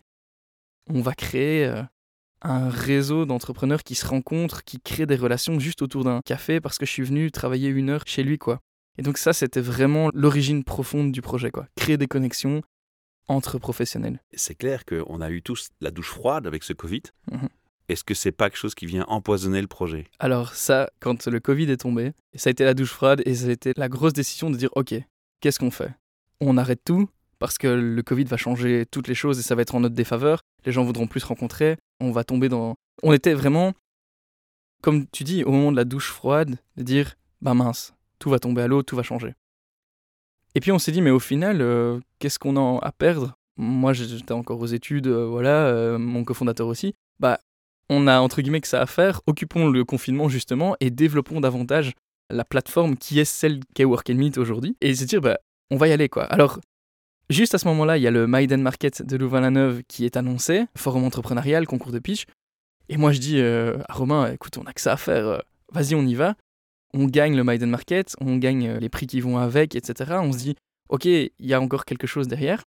on 0.89 1.01
va 1.01 1.15
créer 1.15 1.67
euh, 1.67 1.83
un 2.43 2.69
réseau 2.69 3.27
d'entrepreneurs 3.27 3.83
qui 3.83 3.95
se 3.95 4.07
rencontrent, 4.07 4.63
qui 4.63 4.81
créent 4.81 5.07
des 5.07 5.17
relations 5.17 5.59
juste 5.59 5.83
autour 5.83 6.05
d'un 6.05 6.21
café 6.25 6.61
parce 6.61 6.79
que 6.79 6.87
je 6.87 6.93
suis 6.93 7.03
venu 7.03 7.31
travailler 7.33 7.69
une 7.69 7.91
heure 7.91 8.05
chez 8.07 8.23
lui, 8.23 8.39
quoi. 8.39 8.61
Et 8.99 9.03
donc 9.03 9.19
ça, 9.19 9.33
c'était 9.33 9.61
vraiment 9.61 10.11
l'origine 10.15 10.65
profonde 10.65 11.11
du 11.13 11.23
projet, 11.23 11.51
quoi. 11.51 11.67
Créer 11.77 11.97
des 11.97 12.07
connexions 12.07 12.63
entre 13.29 13.59
professionnels. 13.59 14.21
C'est 14.35 14.55
clair 14.55 14.85
qu'on 14.85 15.21
a 15.21 15.31
eu 15.31 15.43
tous 15.43 15.69
la 15.81 15.91
douche 15.91 16.11
froide 16.11 16.47
avec 16.47 16.65
ce 16.65 16.73
Covid. 16.73 17.03
Mhm. 17.31 17.49
Est-ce 17.89 18.05
que 18.05 18.15
c'est 18.15 18.33
pas 18.33 18.51
quelque 18.51 18.59
chose 18.59 18.75
qui 18.75 18.85
vient 18.85 19.07
empoisonner 19.09 19.63
le 19.63 19.67
projet? 19.67 20.09
Alors 20.19 20.55
ça, 20.55 20.91
quand 21.01 21.27
le 21.27 21.41
Covid 21.41 21.71
est 21.71 21.79
tombé, 21.79 22.13
ça 22.35 22.49
a 22.49 22.51
été 22.51 22.65
la 22.65 22.75
douche 22.75 22.93
froide 22.93 23.23
et 23.25 23.35
ça 23.35 23.47
a 23.47 23.51
été 23.51 23.73
la 23.77 23.89
grosse 23.89 24.13
décision 24.13 24.51
de 24.51 24.57
dire, 24.57 24.69
ok, 24.75 24.95
qu'est-ce 25.41 25.59
qu'on 25.59 25.71
fait? 25.71 25.95
On 26.41 26.57
arrête 26.57 26.83
tout 26.85 27.09
parce 27.39 27.59
que 27.59 27.69
le 27.69 28.03
Covid 28.03 28.25
va 28.25 28.37
changer 28.37 28.85
toutes 28.91 29.09
les 29.09 29.15
choses 29.15 29.39
et 29.39 29.43
ça 29.43 29.55
va 29.55 29.63
être 29.63 29.75
en 29.75 29.81
notre 29.81 29.95
défaveur. 29.95 30.43
Les 30.65 30.73
gens 30.73 30.85
voudront 30.85 31.07
plus 31.07 31.21
se 31.21 31.27
rencontrer. 31.27 31.77
On 32.01 32.11
va 32.11 32.25
tomber 32.25 32.49
dans. 32.49 32.75
On 33.03 33.13
était 33.13 33.35
vraiment, 33.35 33.75
comme 34.83 35.07
tu 35.09 35.25
dis, 35.25 35.45
au 35.45 35.53
moment 35.53 35.71
de 35.73 35.77
la 35.77 35.85
douche 35.85 36.11
froide, 36.11 36.59
de 36.77 36.83
dire, 36.83 37.15
bah 37.41 37.55
mince, 37.55 37.95
tout 38.19 38.31
va 38.31 38.39
tomber 38.39 38.63
à 38.63 38.67
l'eau, 38.67 38.83
tout 38.83 38.97
va 38.97 39.03
changer. 39.03 39.35
Et 40.55 40.61
puis 40.61 40.73
on 40.73 40.79
s'est 40.79 40.93
dit, 40.93 41.03
mais 41.03 41.11
au 41.11 41.21
final, 41.21 41.61
euh, 41.61 42.01
qu'est-ce 42.19 42.39
qu'on 42.39 42.57
a 42.57 42.85
à 42.85 42.93
perdre? 42.93 43.37
Moi, 43.57 43.93
j'étais 43.93 44.33
encore 44.33 44.61
aux 44.61 44.67
études, 44.67 45.09
euh, 45.09 45.27
voilà, 45.27 45.67
euh, 45.67 45.99
mon 45.99 46.25
cofondateur 46.25 46.67
aussi. 46.67 46.95
Bah, 47.21 47.39
on 47.89 48.07
a 48.07 48.21
entre 48.21 48.43
guillemets 48.43 48.61
que 48.61 48.69
ça 48.69 48.81
à 48.81 48.87
faire. 48.87 49.21
Occupons 49.27 49.69
le 49.69 49.85
confinement 49.85 50.29
justement 50.29 50.77
et 50.81 50.91
développons 50.91 51.41
davantage 51.41 51.93
la 52.31 52.45
plateforme 52.45 52.97
qui 52.97 53.19
est 53.19 53.25
celle 53.25 53.61
qu'est 53.75 53.85
Work 53.85 54.11
and 54.11 54.15
Meet 54.15 54.39
aujourd'hui. 54.39 54.77
Et 54.81 54.95
se 54.95 55.05
dire, 55.05 55.21
bah, 55.21 55.39
on 55.71 55.77
va 55.77 55.89
y 55.89 55.93
aller 55.93 56.09
quoi. 56.09 56.25
Alors, 56.25 56.61
juste 57.31 57.55
à 57.55 57.59
ce 57.59 57.67
moment-là, 57.69 57.99
il 57.99 58.03
y 58.03 58.07
a 58.07 58.11
le 58.11 58.27
Maiden 58.27 58.63
Market 58.63 59.03
de 59.03 59.17
Louvain-la-Neuve 59.17 59.83
qui 59.89 60.05
est 60.05 60.17
annoncé, 60.17 60.67
forum 60.77 61.05
entrepreneurial, 61.05 61.67
concours 61.67 61.93
de 61.93 61.99
pitch. 61.99 62.25
Et 62.89 62.97
moi, 62.97 63.13
je 63.13 63.19
dis 63.19 63.39
euh, 63.39 63.79
à 63.89 63.93
Romain, 63.95 64.33
écoute, 64.33 64.57
on 64.59 64.65
a 64.65 64.73
que 64.73 64.81
ça 64.81 64.93
à 64.93 64.97
faire, 64.97 65.27
euh, 65.27 65.39
vas-y, 65.73 65.95
on 65.95 66.07
y 66.07 66.15
va. 66.15 66.37
On 66.95 67.05
gagne 67.05 67.37
le 67.37 67.45
Maiden 67.45 67.69
Market, 67.69 68.17
on 68.21 68.37
gagne 68.37 68.67
euh, 68.67 68.79
les 68.79 68.89
prix 68.89 69.07
qui 69.07 69.21
vont 69.21 69.37
avec, 69.37 69.75
etc. 69.75 70.15
On 70.23 70.33
se 70.33 70.39
dit, 70.39 70.57
ok, 70.89 71.05
il 71.05 71.31
y 71.41 71.53
a 71.53 71.61
encore 71.61 71.85
quelque 71.85 72.07
chose 72.07 72.29
derrière. 72.29 72.65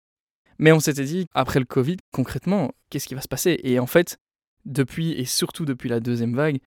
Mais 0.58 0.72
on 0.72 0.80
s'était 0.80 1.04
dit, 1.04 1.26
après 1.34 1.60
le 1.60 1.66
Covid, 1.66 1.98
concrètement, 2.12 2.72
qu'est-ce 2.90 3.06
qui 3.06 3.14
va 3.14 3.20
se 3.20 3.28
passer? 3.28 3.60
Et 3.62 3.78
en 3.78 3.86
fait, 3.86 4.18
depuis, 4.64 5.12
et 5.12 5.24
surtout 5.24 5.64
depuis 5.64 5.88
la 5.88 6.00
deuxième 6.00 6.34
vague, 6.34 6.58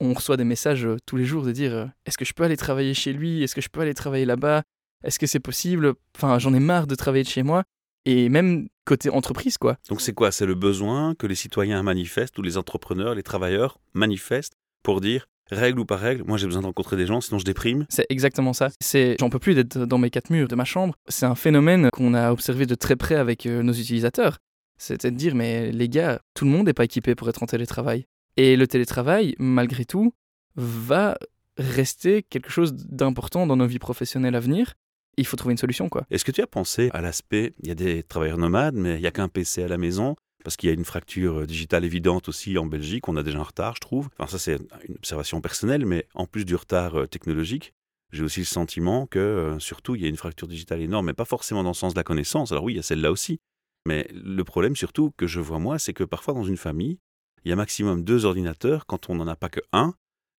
on 0.00 0.12
reçoit 0.12 0.36
des 0.36 0.44
messages 0.44 0.86
tous 1.06 1.16
les 1.16 1.24
jours 1.24 1.42
de 1.42 1.52
dire 1.52 1.90
est-ce 2.04 2.18
que 2.18 2.26
je 2.26 2.34
peux 2.34 2.42
aller 2.44 2.58
travailler 2.58 2.92
chez 2.92 3.14
lui? 3.14 3.42
Est-ce 3.42 3.54
que 3.54 3.62
je 3.62 3.70
peux 3.70 3.80
aller 3.80 3.94
travailler 3.94 4.26
là-bas? 4.26 4.62
Est-ce 5.04 5.18
que 5.18 5.26
c'est 5.26 5.40
possible? 5.40 5.94
Enfin, 6.16 6.38
j'en 6.38 6.54
ai 6.54 6.60
marre 6.60 6.86
de 6.86 6.94
travailler 6.94 7.24
de 7.24 7.28
chez 7.28 7.42
moi. 7.42 7.64
Et 8.04 8.28
même 8.28 8.68
côté 8.84 9.10
entreprise, 9.10 9.58
quoi. 9.58 9.78
Donc 9.88 10.00
c'est 10.00 10.12
quoi? 10.12 10.30
C'est 10.30 10.46
le 10.46 10.54
besoin 10.54 11.14
que 11.16 11.26
les 11.26 11.34
citoyens 11.34 11.82
manifestent 11.82 12.38
ou 12.38 12.42
les 12.42 12.56
entrepreneurs, 12.56 13.14
les 13.16 13.24
travailleurs 13.24 13.78
manifestent 13.94 14.54
pour 14.84 15.00
dire 15.00 15.26
règle 15.50 15.80
ou 15.80 15.84
pas 15.84 15.96
règle, 15.96 16.24
moi 16.24 16.38
j'ai 16.38 16.46
besoin 16.46 16.62
de 16.62 16.66
rencontrer 16.66 16.96
des 16.96 17.06
gens, 17.06 17.20
sinon 17.20 17.38
je 17.38 17.44
déprime? 17.44 17.86
C'est 17.88 18.06
exactement 18.08 18.52
ça. 18.52 18.68
C'est, 18.80 19.16
j'en 19.20 19.30
peux 19.30 19.38
plus 19.38 19.54
d'être 19.54 19.78
dans 19.78 19.98
mes 19.98 20.10
quatre 20.10 20.30
murs 20.30 20.48
de 20.48 20.54
ma 20.54 20.64
chambre. 20.64 20.94
C'est 21.08 21.26
un 21.26 21.34
phénomène 21.34 21.90
qu'on 21.92 22.14
a 22.14 22.32
observé 22.32 22.66
de 22.66 22.74
très 22.74 22.96
près 22.96 23.14
avec 23.16 23.46
euh, 23.46 23.62
nos 23.62 23.72
utilisateurs. 23.72 24.38
C'était 24.78 25.10
de 25.10 25.16
dire, 25.16 25.34
mais 25.34 25.72
les 25.72 25.88
gars, 25.88 26.20
tout 26.34 26.44
le 26.44 26.50
monde 26.50 26.66
n'est 26.66 26.74
pas 26.74 26.84
équipé 26.84 27.14
pour 27.14 27.28
être 27.28 27.42
en 27.42 27.46
télétravail. 27.46 28.06
Et 28.36 28.56
le 28.56 28.66
télétravail, 28.66 29.34
malgré 29.38 29.84
tout, 29.84 30.12
va 30.56 31.16
rester 31.56 32.22
quelque 32.22 32.50
chose 32.50 32.74
d'important 32.74 33.46
dans 33.46 33.56
nos 33.56 33.66
vies 33.66 33.78
professionnelles 33.78 34.34
à 34.34 34.40
venir. 34.40 34.74
Il 35.16 35.26
faut 35.26 35.36
trouver 35.36 35.52
une 35.52 35.58
solution, 35.58 35.88
quoi. 35.88 36.06
Est-ce 36.10 36.24
que 36.24 36.32
tu 36.32 36.42
as 36.42 36.46
pensé 36.46 36.90
à 36.92 37.00
l'aspect, 37.00 37.54
il 37.60 37.68
y 37.68 37.70
a 37.70 37.74
des 37.74 38.02
travailleurs 38.02 38.38
nomades, 38.38 38.74
mais 38.74 38.96
il 38.96 39.00
n'y 39.00 39.06
a 39.06 39.10
qu'un 39.10 39.28
PC 39.28 39.62
à 39.62 39.68
la 39.68 39.78
maison? 39.78 40.16
Parce 40.44 40.56
qu'il 40.56 40.68
y 40.68 40.70
a 40.70 40.74
une 40.74 40.84
fracture 40.84 41.40
euh, 41.40 41.46
digitale 41.46 41.84
évidente 41.84 42.28
aussi 42.28 42.56
en 42.56 42.66
Belgique. 42.66 43.08
On 43.08 43.16
a 43.16 43.22
déjà 43.22 43.38
un 43.38 43.42
retard, 43.42 43.74
je 43.76 43.80
trouve. 43.80 44.08
Enfin, 44.18 44.30
ça, 44.30 44.38
c'est 44.38 44.58
une 44.88 44.94
observation 44.94 45.40
personnelle, 45.40 45.86
mais 45.86 46.06
en 46.14 46.26
plus 46.26 46.44
du 46.44 46.54
retard 46.54 47.00
euh, 47.00 47.06
technologique, 47.06 47.72
j'ai 48.12 48.22
aussi 48.22 48.40
le 48.40 48.46
sentiment 48.46 49.06
que, 49.06 49.18
euh, 49.18 49.58
surtout, 49.58 49.96
il 49.96 50.02
y 50.02 50.04
a 50.04 50.08
une 50.08 50.16
fracture 50.16 50.46
digitale 50.46 50.82
énorme, 50.82 51.06
mais 51.06 51.14
pas 51.14 51.24
forcément 51.24 51.62
dans 51.62 51.70
le 51.70 51.74
sens 51.74 51.94
de 51.94 51.98
la 51.98 52.04
connaissance. 52.04 52.52
Alors 52.52 52.64
oui, 52.64 52.74
il 52.74 52.76
y 52.76 52.78
a 52.78 52.82
celle-là 52.82 53.10
aussi. 53.10 53.40
Mais 53.86 54.06
le 54.12 54.44
problème, 54.44 54.76
surtout, 54.76 55.12
que 55.16 55.26
je 55.26 55.40
vois 55.40 55.58
moi, 55.58 55.78
c'est 55.78 55.92
que 55.92 56.04
parfois, 56.04 56.34
dans 56.34 56.44
une 56.44 56.56
famille, 56.56 56.98
il 57.44 57.48
y 57.48 57.52
a 57.52 57.56
maximum 57.56 58.04
deux 58.04 58.24
ordinateurs 58.24 58.86
quand 58.86 59.08
on 59.08 59.14
n'en 59.14 59.26
a 59.26 59.36
pas 59.36 59.48
que 59.48 59.60
un. 59.72 59.94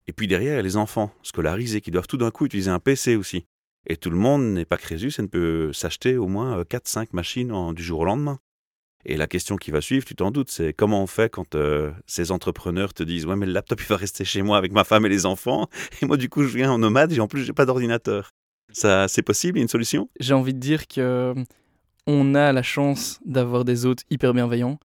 Et 0.07 0.13
puis 0.13 0.27
derrière, 0.27 0.53
il 0.53 0.57
y 0.57 0.59
a 0.59 0.63
les 0.63 0.77
enfants 0.77 1.13
scolarisés 1.21 1.81
qui 1.81 1.91
doivent 1.91 2.07
tout 2.07 2.17
d'un 2.17 2.31
coup 2.31 2.45
utiliser 2.45 2.71
un 2.71 2.79
PC 2.79 3.15
aussi. 3.15 3.45
Et 3.87 3.97
tout 3.97 4.09
le 4.09 4.17
monde 4.17 4.53
n'est 4.53 4.65
pas 4.65 4.77
crésus 4.77 5.13
et 5.17 5.21
ne 5.21 5.27
peut 5.27 5.71
s'acheter 5.73 6.17
au 6.17 6.27
moins 6.27 6.61
4-5 6.61 7.07
machines 7.13 7.73
du 7.73 7.81
jour 7.81 8.01
au 8.01 8.05
lendemain. 8.05 8.39
Et 9.05 9.15
la 9.15 9.27
question 9.27 9.55
qui 9.55 9.71
va 9.71 9.79
suivre, 9.79 10.03
tu 10.03 10.15
t'en 10.15 10.31
doutes, 10.31 10.51
c'est 10.51 10.73
comment 10.73 11.01
on 11.01 11.07
fait 11.07 11.29
quand 11.29 11.55
euh, 11.55 11.91
ces 12.07 12.31
entrepreneurs 12.31 12.93
te 12.93 13.03
disent 13.03 13.25
Ouais, 13.25 13.37
mais 13.37 13.45
le 13.45 13.53
laptop, 13.53 13.79
il 13.81 13.87
va 13.87 13.95
rester 13.95 14.25
chez 14.25 14.41
moi 14.41 14.57
avec 14.57 14.73
ma 14.73 14.83
femme 14.83 15.05
et 15.05 15.09
les 15.09 15.25
enfants. 15.25 15.69
Et 16.01 16.05
moi, 16.05 16.17
du 16.17 16.27
coup, 16.27 16.43
je 16.43 16.57
viens 16.57 16.71
en 16.71 16.77
nomade 16.77 17.13
et 17.13 17.19
en 17.21 17.27
plus, 17.27 17.43
j'ai 17.43 17.53
pas 17.53 17.65
d'ordinateur. 17.65 18.31
Ça, 18.73 19.07
c'est 19.07 19.21
possible? 19.21 19.59
Une 19.59 19.69
solution? 19.69 20.09
J'ai 20.19 20.33
envie 20.33 20.53
de 20.53 20.59
dire 20.59 20.87
que 20.87 21.33
on 22.05 22.35
a 22.35 22.51
la 22.51 22.63
chance 22.63 23.19
d'avoir 23.25 23.63
des 23.63 23.85
hôtes 23.85 24.03
hyper 24.09 24.33
bienveillants. 24.33 24.77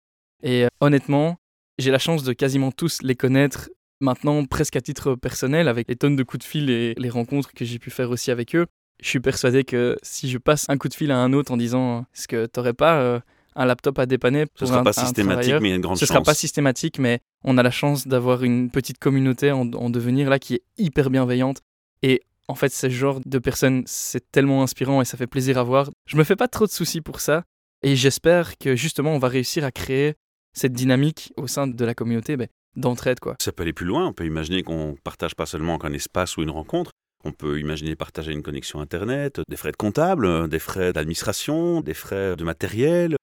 Et 0.44 0.64
euh, 0.64 0.68
honnêtement, 0.80 1.38
j'ai 1.78 1.90
la 1.90 1.98
chance 1.98 2.22
de 2.22 2.32
quasiment 2.32 2.70
tous 2.70 3.02
les 3.02 3.16
connaître 3.16 3.70
maintenant 4.00 4.44
presque 4.44 4.76
à 4.76 4.80
titre 4.80 5.16
personnel 5.16 5.66
avec 5.66 5.88
les 5.88 5.96
tonnes 5.96 6.16
de 6.16 6.22
coups 6.22 6.44
de 6.44 6.48
fil 6.48 6.70
et 6.70 6.94
les 6.96 7.10
rencontres 7.10 7.52
que 7.52 7.64
j'ai 7.64 7.78
pu 7.78 7.90
faire 7.90 8.10
aussi 8.10 8.30
avec 8.30 8.54
eux. 8.54 8.66
Je 9.02 9.08
suis 9.08 9.20
persuadé 9.20 9.64
que 9.64 9.98
si 10.02 10.30
je 10.30 10.38
passe 10.38 10.64
un 10.68 10.78
coup 10.78 10.88
de 10.88 10.94
fil 10.94 11.10
à 11.10 11.18
un 11.18 11.32
autre 11.32 11.52
en 11.52 11.56
disant 11.56 12.06
Est-ce 12.14 12.28
que 12.28 12.46
t'aurais 12.46 12.72
pas 12.72 13.00
euh, 13.00 13.20
un 13.56 13.66
laptop 13.66 13.98
à 13.98 14.06
dépanner 14.06 14.46
Ce 14.54 14.64
ne 14.64 14.70
sera 14.70 14.82
pas 14.84 14.92
systématique, 14.92 15.54
mais 15.60 15.68
il 15.68 15.70
y 15.70 15.72
a 15.72 15.76
une 15.76 15.82
grande 15.82 15.96
Ce 15.96 16.04
chance. 16.04 16.08
sera 16.08 16.22
pas 16.22 16.34
systématique, 16.34 16.98
mais 17.00 17.20
on 17.42 17.58
a 17.58 17.62
la 17.64 17.72
chance 17.72 18.06
d'avoir 18.06 18.44
une 18.44 18.70
petite 18.70 18.98
communauté 18.98 19.50
en, 19.50 19.64
devenir 19.66 20.30
là 20.30 20.38
qui 20.38 20.54
est 20.54 20.62
hyper 20.78 21.10
bienveillante. 21.10 21.60
Et 22.02 22.22
en 22.46 22.54
fait, 22.54 22.72
ce 22.72 22.88
genre 22.88 23.20
de 23.24 23.38
personnes, 23.38 23.82
c'est 23.86 24.30
tellement 24.30 24.62
inspirant 24.62 25.02
et 25.02 25.04
ça 25.04 25.16
fait 25.16 25.26
plaisir 25.26 25.58
à 25.58 25.64
voir. 25.64 25.90
Je 26.06 26.16
me 26.16 26.22
fais 26.24 26.36
pas 26.36 26.48
trop 26.48 26.66
de 26.66 26.70
soucis 26.70 27.00
pour 27.00 27.20
ça. 27.20 27.44
Et 27.82 27.96
j'espère 27.96 28.56
que 28.56 28.76
justement, 28.76 29.12
on 29.14 29.18
va 29.18 29.28
réussir 29.28 29.64
à 29.64 29.72
créer 29.72 30.14
cette 30.52 30.72
dynamique 30.72 31.32
au 31.36 31.48
sein 31.48 31.66
de 31.66 31.84
la 31.84 31.94
communauté 31.94 32.36
ben, 32.36 32.46
d'entraide. 32.76 33.18
quoi. 33.18 33.34
Ça 33.40 33.50
peut 33.50 33.64
aller 33.64 33.72
plus 33.72 33.86
loin. 33.86 34.06
On 34.06 34.12
peut 34.12 34.26
imaginer 34.26 34.62
qu'on 34.62 34.94
partage 35.02 35.34
pas 35.34 35.46
seulement 35.46 35.84
un 35.84 35.92
espace 35.92 36.36
ou 36.36 36.42
une 36.42 36.50
rencontre. 36.50 36.92
On 37.24 37.32
peut 37.32 37.60
imaginer 37.60 37.96
partager 37.96 38.32
une 38.32 38.42
connexion 38.42 38.80
Internet, 38.80 39.40
des 39.48 39.56
frais 39.56 39.72
de 39.72 39.76
comptable, 39.76 40.48
des 40.48 40.58
frais 40.58 40.92
d'administration, 40.92 41.80
des 41.80 41.94
frais 41.94 42.36
de 42.36 42.44
matériel, 42.44 43.16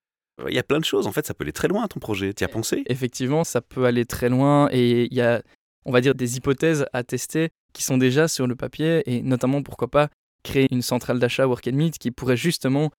il 0.48 0.54
y 0.54 0.58
a 0.58 0.62
plein 0.62 0.78
de 0.78 0.84
choses, 0.84 1.06
en 1.06 1.12
fait, 1.12 1.26
ça 1.26 1.34
peut 1.34 1.44
aller 1.44 1.52
très 1.52 1.68
loin 1.68 1.86
ton 1.88 2.00
projet. 2.00 2.32
Tu 2.32 2.42
y 2.42 2.44
as 2.44 2.48
pensé? 2.48 2.82
Effectivement, 2.86 3.44
ça 3.44 3.60
peut 3.60 3.84
aller 3.84 4.04
très 4.04 4.28
loin 4.28 4.68
et 4.70 5.04
il 5.04 5.14
y 5.14 5.20
a, 5.20 5.42
on 5.84 5.92
va 5.92 6.00
dire, 6.00 6.14
des 6.14 6.36
hypothèses 6.36 6.86
à 6.92 7.02
tester 7.02 7.50
qui 7.72 7.82
sont 7.82 7.98
déjà 7.98 8.28
sur 8.28 8.46
le 8.46 8.56
papier 8.56 9.02
et 9.06 9.22
notamment, 9.22 9.62
pourquoi 9.62 9.88
pas, 9.88 10.08
créer 10.42 10.68
une 10.70 10.82
centrale 10.82 11.18
d'achat 11.18 11.46
Work 11.46 11.68
and 11.68 11.76
Meet 11.76 11.98
qui 11.98 12.10
pourrait 12.10 12.36
justement 12.36 12.90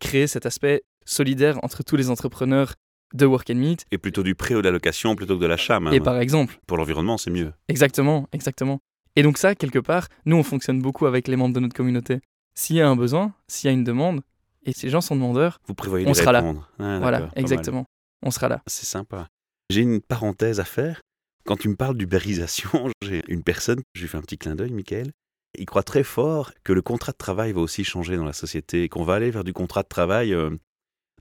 créer 0.00 0.26
cet 0.26 0.46
aspect 0.46 0.82
solidaire 1.04 1.58
entre 1.62 1.82
tous 1.82 1.96
les 1.96 2.10
entrepreneurs 2.10 2.74
de 3.12 3.26
Work 3.26 3.50
and 3.50 3.56
Meet. 3.56 3.86
Et 3.90 3.98
plutôt 3.98 4.22
du 4.22 4.34
prêt 4.34 4.54
ou 4.54 4.58
de 4.58 4.64
la 4.64 4.70
location 4.70 5.14
plutôt 5.14 5.36
que 5.36 5.42
de 5.42 5.46
l'achat 5.46 5.80
Et 5.92 6.00
par 6.00 6.18
exemple. 6.18 6.58
Pour 6.66 6.76
l'environnement, 6.76 7.18
c'est 7.18 7.30
mieux. 7.30 7.52
Exactement, 7.68 8.28
exactement. 8.32 8.80
Et 9.16 9.22
donc 9.22 9.38
ça, 9.38 9.54
quelque 9.54 9.78
part, 9.78 10.08
nous, 10.24 10.36
on 10.36 10.42
fonctionne 10.42 10.80
beaucoup 10.80 11.06
avec 11.06 11.28
les 11.28 11.36
membres 11.36 11.54
de 11.54 11.60
notre 11.60 11.74
communauté. 11.74 12.20
S'il 12.54 12.76
y 12.76 12.80
a 12.80 12.88
un 12.88 12.96
besoin, 12.96 13.34
s'il 13.48 13.68
y 13.68 13.70
a 13.70 13.72
une 13.72 13.84
demande, 13.84 14.22
et 14.64 14.72
ces 14.72 14.88
gens 14.88 15.00
sont 15.00 15.14
demandeurs. 15.14 15.60
Vous 15.66 15.74
prévoyez 15.74 16.06
on 16.06 16.14
sera 16.14 16.32
répondre. 16.32 16.68
là. 16.78 16.96
Ah, 16.96 16.98
voilà, 17.00 17.30
exactement. 17.36 17.86
On 18.22 18.30
sera 18.30 18.48
là. 18.48 18.62
C'est 18.66 18.86
sympa. 18.86 19.28
J'ai 19.70 19.82
une 19.82 20.00
parenthèse 20.00 20.60
à 20.60 20.64
faire. 20.64 21.00
Quand 21.44 21.56
tu 21.56 21.68
me 21.68 21.76
parles 21.76 21.96
d'ubérisation, 21.96 22.90
j'ai 23.02 23.22
une 23.28 23.42
personne, 23.42 23.82
je 23.94 24.02
lui 24.02 24.08
fais 24.08 24.16
un 24.16 24.22
petit 24.22 24.38
clin 24.38 24.54
d'œil, 24.54 24.72
Michael. 24.72 25.12
Il 25.58 25.66
croit 25.66 25.82
très 25.82 26.02
fort 26.02 26.52
que 26.64 26.72
le 26.72 26.82
contrat 26.82 27.12
de 27.12 27.18
travail 27.18 27.52
va 27.52 27.60
aussi 27.60 27.84
changer 27.84 28.16
dans 28.16 28.24
la 28.24 28.32
société, 28.32 28.88
qu'on 28.88 29.04
va 29.04 29.14
aller 29.14 29.30
vers 29.30 29.44
du 29.44 29.52
contrat 29.52 29.82
de 29.82 29.88
travail 29.88 30.32
euh, 30.32 30.50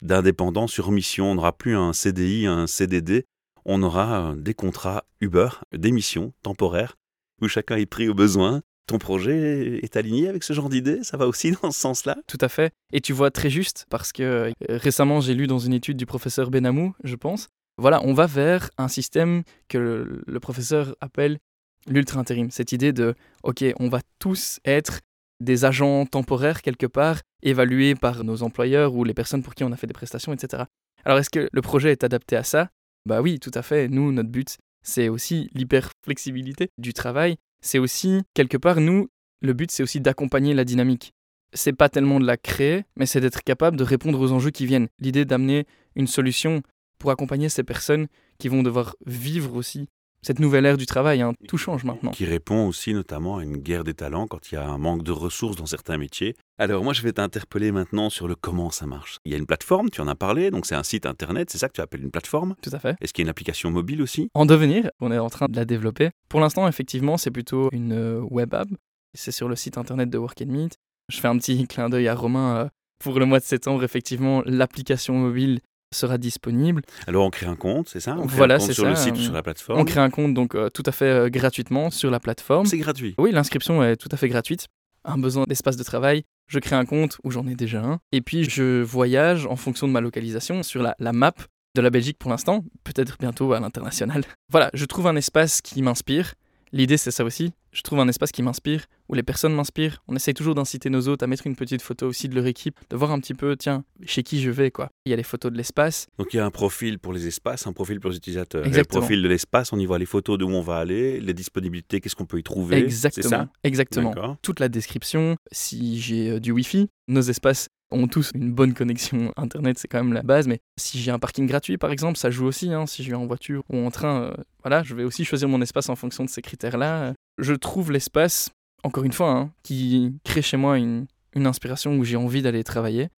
d'indépendant 0.01 0.67
sur 0.67 0.91
mission. 0.91 1.31
On 1.31 1.35
n'aura 1.35 1.55
plus 1.55 1.75
un 1.75 1.93
CDI, 1.93 2.47
un 2.47 2.65
CDD. 2.65 3.25
On 3.65 3.83
aura 3.83 4.31
euh, 4.31 4.35
des 4.35 4.53
contrats 4.53 5.03
Uber, 5.21 5.49
des 5.73 5.91
missions 5.91 6.33
temporaires, 6.41 6.95
où 7.41 7.47
chacun 7.47 7.77
est 7.77 7.85
pris 7.85 8.07
au 8.07 8.13
besoin 8.13 8.61
ton 8.87 8.97
projet 8.97 9.79
est 9.81 9.95
aligné 9.95 10.27
avec 10.27 10.43
ce 10.43 10.53
genre 10.53 10.69
d'idée? 10.69 11.03
Ça 11.03 11.17
va 11.17 11.27
aussi 11.27 11.51
dans 11.61 11.71
ce 11.71 11.79
sens-là? 11.79 12.17
Tout 12.27 12.37
à 12.41 12.49
fait. 12.49 12.73
Et 12.91 13.01
tu 13.01 13.13
vois 13.13 13.31
très 13.31 13.49
juste, 13.49 13.85
parce 13.89 14.11
que 14.11 14.23
euh, 14.23 14.51
récemment 14.69 15.21
j'ai 15.21 15.33
lu 15.33 15.47
dans 15.47 15.59
une 15.59 15.73
étude 15.73 15.97
du 15.97 16.05
professeur 16.05 16.51
Benamou, 16.51 16.93
je 17.03 17.15
pense, 17.15 17.47
voilà, 17.77 18.01
on 18.03 18.13
va 18.13 18.27
vers 18.27 18.69
un 18.77 18.87
système 18.87 19.43
que 19.67 20.21
le, 20.25 20.39
professeur 20.39 20.95
appelle 21.01 21.39
l'ultra-intérim. 21.87 22.51
Cette 22.51 22.71
idée 22.71 22.93
de, 22.93 23.15
OK, 23.43 23.63
on 23.79 23.89
va 23.89 24.01
tous 24.19 24.59
être 24.63 24.99
des 25.39 25.65
agents 25.65 26.05
temporaires 26.05 26.61
quelque 26.61 26.85
part, 26.85 27.21
évalués 27.41 27.95
par 27.95 28.23
nos 28.23 28.43
employeurs 28.43 28.93
ou 28.93 29.03
les 29.03 29.13
personnes 29.13 29.41
pour 29.41 29.55
qui 29.55 29.63
on 29.63 29.71
a 29.71 29.75
fait 29.75 29.87
des 29.87 29.93
prestations, 29.93 30.33
etc. 30.33 30.63
Alors 31.03 31.17
est-ce 31.17 31.29
que 31.29 31.49
le 31.51 31.61
projet 31.61 31.91
est 31.91 32.03
adapté 32.03 32.35
à 32.35 32.43
ça? 32.43 32.69
Bah 33.05 33.21
oui, 33.21 33.39
tout 33.39 33.51
à 33.53 33.63
fait. 33.63 33.89
Nous, 33.89 34.11
notre 34.11 34.29
but, 34.29 34.57
c'est 34.83 35.09
aussi 35.09 35.49
l'hyper-flexibilité 35.53 36.69
du 36.77 36.93
travail 36.93 37.37
c'est 37.63 37.79
aussi, 37.79 38.23
quelque 38.33 38.57
part, 38.57 38.81
nous, 38.81 39.07
le 39.41 39.53
but, 39.53 39.71
c'est 39.71 39.83
aussi 39.83 40.01
d'accompagner 40.01 40.53
la 40.53 40.65
dynamique. 40.65 41.13
C'est 41.53 41.71
pas 41.71 41.87
tellement 41.87 42.19
de 42.19 42.25
la 42.25 42.35
créer, 42.35 42.83
mais 42.97 43.05
c'est 43.05 43.21
d'être 43.21 43.41
capable 43.41 43.77
de 43.77 43.85
répondre 43.85 44.19
aux 44.19 44.33
enjeux 44.33 44.51
qui 44.51 44.65
viennent. 44.65 44.89
L'idée 44.99 45.23
d'amener 45.23 45.65
une 45.95 46.07
solution 46.07 46.61
pour 46.99 47.09
accompagner 47.09 47.47
ces 47.47 47.63
personnes 47.63 48.07
qui 48.37 48.49
vont 48.49 48.63
devoir 48.63 48.97
vivre 49.05 49.55
aussi 49.55 49.87
cette 50.23 50.39
nouvelle 50.39 50.65
ère 50.65 50.77
du 50.77 50.85
travail. 50.85 51.21
Hein. 51.21 51.33
Tout 51.47 51.57
change 51.57 51.83
maintenant. 51.83 52.11
Qui 52.11 52.25
répond 52.25 52.67
aussi 52.67 52.93
notamment 52.93 53.37
à 53.37 53.43
une 53.43 53.57
guerre 53.57 53.83
des 53.83 53.93
talents 53.93 54.27
quand 54.27 54.51
il 54.51 54.55
y 54.55 54.57
a 54.57 54.67
un 54.67 54.77
manque 54.77 55.03
de 55.03 55.11
ressources 55.11 55.55
dans 55.55 55.65
certains 55.65 55.97
métiers. 55.97 56.35
Alors 56.57 56.83
moi 56.83 56.93
je 56.93 57.01
vais 57.01 57.13
t'interpeller 57.13 57.71
maintenant 57.71 58.09
sur 58.09 58.27
le 58.27 58.35
comment 58.35 58.71
ça 58.71 58.85
marche. 58.85 59.17
Il 59.25 59.31
y 59.31 59.35
a 59.35 59.37
une 59.37 59.45
plateforme, 59.45 59.89
tu 59.89 60.01
en 60.01 60.07
as 60.07 60.15
parlé, 60.15 60.51
donc 60.51 60.65
c'est 60.65 60.75
un 60.75 60.83
site 60.83 61.05
internet, 61.05 61.49
c'est 61.49 61.57
ça 61.57 61.67
que 61.67 61.73
tu 61.73 61.81
appelles 61.81 62.03
une 62.03 62.11
plateforme? 62.11 62.55
Tout 62.61 62.71
à 62.73 62.79
fait. 62.79 62.95
Est-ce 63.01 63.13
qu'il 63.13 63.23
y 63.23 63.25
a 63.25 63.27
une 63.27 63.31
application 63.31 63.71
mobile 63.71 64.01
aussi? 64.01 64.29
En 64.33 64.45
devenir, 64.45 64.89
on 64.99 65.11
est 65.11 65.19
en 65.19 65.29
train 65.29 65.47
de 65.47 65.55
la 65.55 65.65
développer. 65.65 66.11
Pour 66.29 66.39
l'instant 66.39 66.67
effectivement 66.67 67.17
c'est 67.17 67.31
plutôt 67.31 67.69
une 67.71 67.93
euh, 67.93 68.21
web 68.21 68.53
app. 68.53 68.69
C'est 69.13 69.31
sur 69.31 69.47
le 69.47 69.55
site 69.55 69.77
internet 69.77 70.09
de 70.09 70.17
Work 70.17 70.41
and 70.41 70.51
Meet. 70.51 70.77
Je 71.09 71.19
fais 71.19 71.27
un 71.27 71.37
petit 71.37 71.67
clin 71.67 71.89
d'œil 71.89 72.07
à 72.07 72.15
Romain. 72.15 72.57
Euh, 72.57 72.69
pour 72.99 73.19
le 73.19 73.25
mois 73.25 73.39
de 73.39 73.43
septembre, 73.43 73.83
effectivement, 73.83 74.41
l'application 74.45 75.15
mobile 75.15 75.59
sera 75.93 76.17
disponible. 76.17 76.81
Alors 77.07 77.25
on 77.25 77.29
crée 77.29 77.45
un 77.45 77.55
compte, 77.55 77.89
c'est 77.89 77.99
ça? 77.99 78.15
On 78.19 78.27
crée 78.27 78.37
Voilà, 78.37 78.59
c'est 78.59 78.67
ça. 78.67 78.73
Sur 78.73 78.85
le 78.85 78.95
site 78.95 79.15
ou 79.15 79.21
sur 79.21 79.33
la 79.33 79.43
plateforme? 79.43 79.79
On 79.79 79.85
crée 79.85 79.99
un 79.99 80.09
compte 80.09 80.33
donc 80.33 80.55
euh, 80.55 80.69
tout 80.69 80.83
à 80.85 80.91
fait 80.91 81.05
euh, 81.05 81.29
gratuitement 81.29 81.91
sur 81.91 82.11
la 82.11 82.19
plateforme. 82.19 82.65
C'est 82.65 82.77
gratuit. 82.77 83.15
Oui, 83.17 83.31
l'inscription 83.31 83.83
est 83.83 83.95
tout 83.95 84.09
à 84.11 84.17
fait 84.17 84.27
gratuite. 84.27 84.67
Un 85.05 85.17
besoin 85.17 85.45
d'espace 85.45 85.75
de 85.75 85.83
travail, 85.83 86.23
je 86.47 86.59
crée 86.59 86.75
un 86.75 86.85
compte 86.85 87.17
où 87.23 87.31
j'en 87.31 87.45
ai 87.47 87.55
déjà 87.55 87.83
un. 87.83 87.99
Et 88.11 88.21
puis 88.21 88.49
je 88.49 88.81
voyage 88.81 89.45
en 89.45 89.55
fonction 89.55 89.87
de 89.87 89.91
ma 89.91 90.01
localisation 90.01 90.63
sur 90.63 90.81
la, 90.81 90.95
la 90.99 91.11
map 91.11 91.33
de 91.75 91.81
la 91.81 91.89
Belgique 91.89 92.17
pour 92.19 92.29
l'instant, 92.29 92.63
peut-être 92.83 93.17
bientôt 93.19 93.53
à 93.53 93.59
l'international. 93.59 94.23
Voilà, 94.51 94.69
je 94.75 94.85
trouve 94.85 95.07
un 95.07 95.15
espace 95.15 95.61
qui 95.61 95.81
m'inspire 95.81 96.35
L'idée, 96.73 96.97
c'est 96.97 97.11
ça 97.11 97.23
aussi. 97.23 97.53
Je 97.71 97.83
trouve 97.83 97.99
un 97.99 98.07
espace 98.07 98.31
qui 98.31 98.41
m'inspire, 98.41 98.85
où 99.07 99.13
les 99.13 99.21
personnes 99.21 99.53
m'inspirent. 99.53 100.01
On 100.07 100.15
essaye 100.15 100.33
toujours 100.33 100.55
d'inciter 100.55 100.89
nos 100.89 101.07
hôtes 101.07 101.21
à 101.21 101.27
mettre 101.27 101.45
une 101.45 101.55
petite 101.55 101.83
photo 101.83 102.07
aussi 102.07 102.27
de 102.27 102.33
leur 102.33 102.47
équipe, 102.47 102.79
de 102.89 102.95
voir 102.95 103.11
un 103.11 103.19
petit 103.19 103.35
peu, 103.35 103.55
tiens, 103.55 103.83
chez 104.05 104.23
qui 104.23 104.41
je 104.41 104.49
vais, 104.49 104.71
quoi. 104.71 104.89
Il 105.05 105.11
y 105.11 105.13
a 105.13 105.15
les 105.15 105.23
photos 105.23 105.51
de 105.51 105.57
l'espace. 105.57 106.07
Donc 106.17 106.33
il 106.33 106.37
y 106.37 106.39
a 106.39 106.45
un 106.45 106.51
profil 106.51 106.97
pour 106.97 107.13
les 107.13 107.27
espaces, 107.27 107.67
un 107.67 107.73
profil 107.73 107.99
pour 107.99 108.09
les 108.09 108.17
utilisateurs. 108.17 108.65
Exactement. 108.65 109.01
le 109.01 109.05
profil 109.05 109.21
de 109.21 109.27
l'espace, 109.27 109.71
on 109.71 109.77
y 109.77 109.85
voit 109.85 109.99
les 109.99 110.07
photos 110.07 110.39
d'où 110.39 110.47
on 110.47 110.61
va 110.61 110.77
aller, 110.77 111.19
les 111.21 111.33
disponibilités, 111.35 112.01
qu'est-ce 112.01 112.15
qu'on 112.15 112.25
peut 112.25 112.39
y 112.39 112.43
trouver. 112.43 112.77
Exactement. 112.77 113.29
Ça? 113.29 113.49
Exactement. 113.63 114.37
Toute 114.41 114.59
la 114.59 114.67
description, 114.67 115.37
si 115.51 116.01
j'ai 116.01 116.31
euh, 116.31 116.39
du 116.39 116.51
Wi-Fi, 116.51 116.89
nos 117.07 117.21
espaces 117.21 117.69
ont 117.93 118.07
tous 118.07 118.31
une 118.35 118.51
bonne 118.51 118.73
connexion 118.73 119.31
Internet, 119.37 119.77
c'est 119.79 119.87
quand 119.87 120.03
même 120.03 120.13
la 120.13 120.23
base. 120.23 120.47
Mais 120.47 120.59
si 120.77 120.99
j'ai 120.99 121.11
un 121.11 121.19
parking 121.19 121.47
gratuit, 121.47 121.77
par 121.77 121.91
exemple, 121.91 122.17
ça 122.17 122.29
joue 122.29 122.45
aussi. 122.45 122.73
Hein. 122.73 122.85
Si 122.85 123.03
je 123.03 123.09
vais 123.09 123.15
en 123.15 123.25
voiture 123.25 123.63
ou 123.69 123.85
en 123.85 123.91
train, 123.91 124.23
euh, 124.23 124.33
voilà, 124.63 124.83
je 124.83 124.95
vais 124.95 125.03
aussi 125.03 125.25
choisir 125.25 125.47
mon 125.47 125.61
espace 125.61 125.89
en 125.89 125.95
fonction 125.95 126.23
de 126.23 126.29
ces 126.29 126.41
critères-là. 126.41 127.13
Je 127.37 127.53
trouve 127.53 127.91
l'espace, 127.91 128.49
encore 128.83 129.03
une 129.03 129.13
fois, 129.13 129.31
hein, 129.31 129.51
qui 129.63 130.13
crée 130.23 130.41
chez 130.41 130.57
moi 130.57 130.77
une, 130.77 131.07
inspiration 131.35 131.95
où 131.97 132.03
j'ai 132.03 132.15
envie 132.15 132.41
d'aller 132.41 132.63
travailler. 132.63 133.09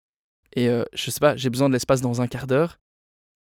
Et 0.54 0.68
euh, 0.68 0.84
je 0.94 1.10
sais 1.10 1.20
pas, 1.20 1.36
j'ai 1.36 1.50
besoin 1.50 1.68
de 1.68 1.74
l'espace 1.74 2.00
dans 2.00 2.20
un 2.20 2.28
quart 2.28 2.46
d'heure. 2.46 2.78